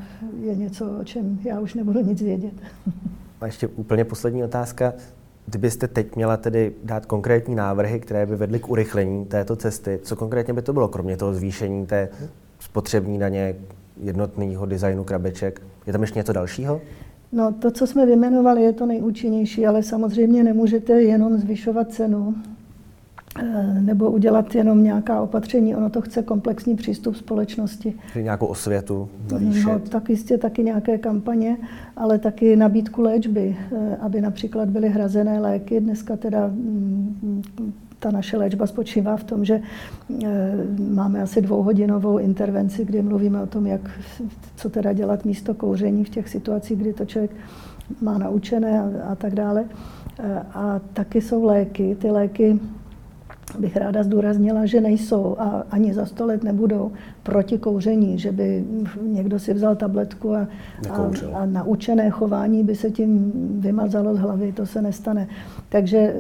je 0.42 0.56
něco, 0.56 0.98
o 1.02 1.04
čem 1.04 1.40
já 1.44 1.60
už 1.60 1.74
nebudu 1.74 2.02
nic 2.02 2.22
vědět. 2.22 2.54
A 3.42 3.46
ještě 3.46 3.68
úplně 3.68 4.06
poslední 4.06 4.44
otázka. 4.44 4.94
Kdybyste 5.46 5.88
teď 5.88 6.16
měla 6.16 6.38
tedy 6.38 6.74
dát 6.84 7.06
konkrétní 7.06 7.56
návrhy, 7.56 8.00
které 8.00 8.26
by 8.26 8.36
vedly 8.36 8.60
k 8.60 8.70
urychlení 8.70 9.26
této 9.26 9.56
cesty, 9.56 10.00
co 10.04 10.16
konkrétně 10.16 10.54
by 10.54 10.62
to 10.62 10.74
bylo, 10.74 10.88
kromě 10.88 11.18
toho 11.18 11.34
zvýšení 11.34 11.86
té 11.86 12.10
spotřební 12.60 13.20
daně, 13.20 13.56
jednotného 14.02 14.66
designu 14.66 15.04
krabeček? 15.04 15.62
Je 15.88 15.94
tam 15.94 16.02
ještě 16.02 16.20
něco 16.20 16.34
dalšího? 16.34 16.82
No, 17.34 17.52
to, 17.52 17.72
co 17.72 17.88
jsme 17.88 18.06
vyjmenovali, 18.06 18.64
je 18.64 18.74
to 18.74 18.86
nejúčinnější, 18.86 19.66
ale 19.66 19.84
samozřejmě 19.84 20.44
nemůžete 20.44 21.02
jenom 21.02 21.38
zvyšovat 21.38 21.92
cenu 21.92 22.36
eh, 23.40 23.82
nebo 23.82 24.12
udělat 24.12 24.56
jenom 24.56 24.84
nějaká 24.84 25.22
opatření. 25.22 25.76
Ono 25.76 25.90
to 25.90 26.02
chce 26.02 26.24
komplexní 26.24 26.76
přístup 26.76 27.16
společnosti. 27.16 27.94
Čili 28.12 28.24
nějakou 28.24 28.46
osvětu 28.46 29.10
navýšet? 29.32 29.66
No, 29.66 29.80
tak 29.80 30.10
jistě 30.10 30.38
taky 30.38 30.64
nějaké 30.64 30.98
kampaně, 30.98 31.58
ale 31.96 32.20
taky 32.20 32.56
nabídku 32.56 33.02
léčby, 33.02 33.58
eh, 33.76 33.98
aby 34.02 34.22
například 34.22 34.70
byly 34.70 34.90
hrazené 34.90 35.40
léky. 35.40 35.80
Dneska 35.80 36.18
teda 36.18 36.48
mm, 36.48 37.44
ta 38.04 38.12
naše 38.12 38.38
léčba 38.38 38.68
spočívá 38.68 39.18
v 39.18 39.24
tom, 39.24 39.46
že 39.46 39.62
eh, 39.64 40.28
máme 40.80 41.22
asi 41.22 41.42
dvouhodinovou 41.42 42.18
intervenci, 42.20 42.86
kdy 42.86 43.02
mluvíme 43.02 43.44
o 43.44 43.48
tom, 43.48 43.68
jak, 43.68 43.82
co 44.56 44.70
teda 44.70 44.94
dělat 44.94 45.26
místo 45.26 45.54
kouření 45.54 46.04
v 46.04 46.10
těch 46.10 46.30
situacích, 46.30 46.78
kdy 46.78 46.94
to 46.94 47.06
člověk 47.06 47.32
má 48.02 48.18
naučené 48.18 48.82
a, 48.82 49.12
a 49.12 49.16
tak 49.16 49.36
dále. 49.36 49.66
Eh, 50.20 50.42
a 50.54 50.82
taky 50.94 51.22
jsou 51.22 51.46
léky. 51.46 51.96
Ty 51.96 52.12
léky 52.12 52.60
bych 53.60 53.78
ráda 53.78 54.04
zdůraznila, 54.04 54.66
že 54.66 54.82
nejsou 54.82 55.36
a 55.40 55.64
ani 55.72 55.94
za 55.94 56.06
sto 56.06 56.26
let 56.26 56.44
nebudou 56.44 56.92
proti 57.24 57.58
kouření, 57.58 58.20
že 58.20 58.32
by 58.32 58.64
někdo 59.02 59.40
si 59.40 59.54
vzal 59.54 59.76
tabletku 59.76 60.36
a, 60.36 60.48
a, 60.90 61.12
a 61.34 61.46
naučené 61.46 62.10
chování 62.10 62.64
by 62.64 62.76
se 62.76 62.92
tím 62.92 63.32
vymazalo 63.60 64.16
z 64.16 64.20
hlavy, 64.20 64.52
to 64.52 64.66
se 64.66 64.82
nestane. 64.82 65.28
Takže, 65.70 66.16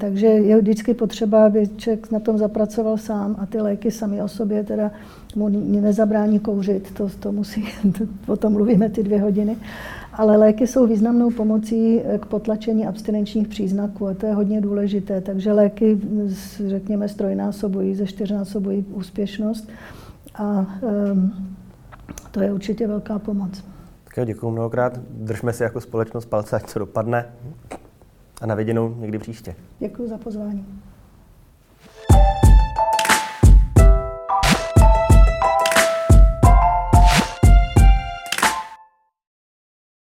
takže 0.00 0.26
je 0.26 0.60
vždycky 0.60 0.94
potřeba, 0.94 1.46
aby 1.46 1.68
člověk 1.76 2.10
na 2.10 2.20
tom 2.20 2.38
zapracoval 2.38 2.96
sám 2.96 3.36
a 3.38 3.46
ty 3.46 3.60
léky 3.60 3.90
sami 3.90 4.22
o 4.22 4.28
sobě 4.28 4.64
teda 4.64 4.90
mu 5.36 5.48
nezabrání 5.80 6.38
kouřit, 6.38 6.94
to, 6.94 7.08
to 7.20 7.32
musí, 7.32 7.64
o 8.26 8.36
tom 8.36 8.52
mluvíme 8.52 8.88
ty 8.88 9.02
dvě 9.02 9.20
hodiny. 9.20 9.56
Ale 10.12 10.36
léky 10.36 10.66
jsou 10.66 10.86
významnou 10.86 11.30
pomocí 11.30 12.00
k 12.20 12.26
potlačení 12.26 12.86
abstinenčních 12.86 13.48
příznaků 13.48 14.06
a 14.06 14.14
to 14.14 14.26
je 14.26 14.34
hodně 14.34 14.60
důležité. 14.60 15.20
Takže 15.20 15.52
léky, 15.52 15.98
řekněme, 16.66 17.08
strojnásobují, 17.08 17.94
ze 17.94 18.06
čtyřnásobují 18.06 18.84
úspěšnost 18.92 19.68
a 20.34 20.66
to 22.30 22.42
je 22.42 22.52
určitě 22.52 22.88
velká 22.88 23.18
pomoc. 23.18 23.64
Tak 24.04 24.16
jo, 24.16 24.24
děkuji 24.24 24.50
mnohokrát. 24.50 24.98
Držme 24.98 25.52
si 25.52 25.62
jako 25.62 25.80
společnost 25.80 26.26
palce, 26.26 26.56
ať 26.56 26.66
co 26.66 26.78
dopadne. 26.78 27.26
A 28.40 28.46
na 28.46 28.54
viděnou 28.54 28.94
někdy 28.94 29.18
příště. 29.18 29.54
Děkuji 29.78 30.08
za 30.08 30.18
pozvání. 30.18 30.66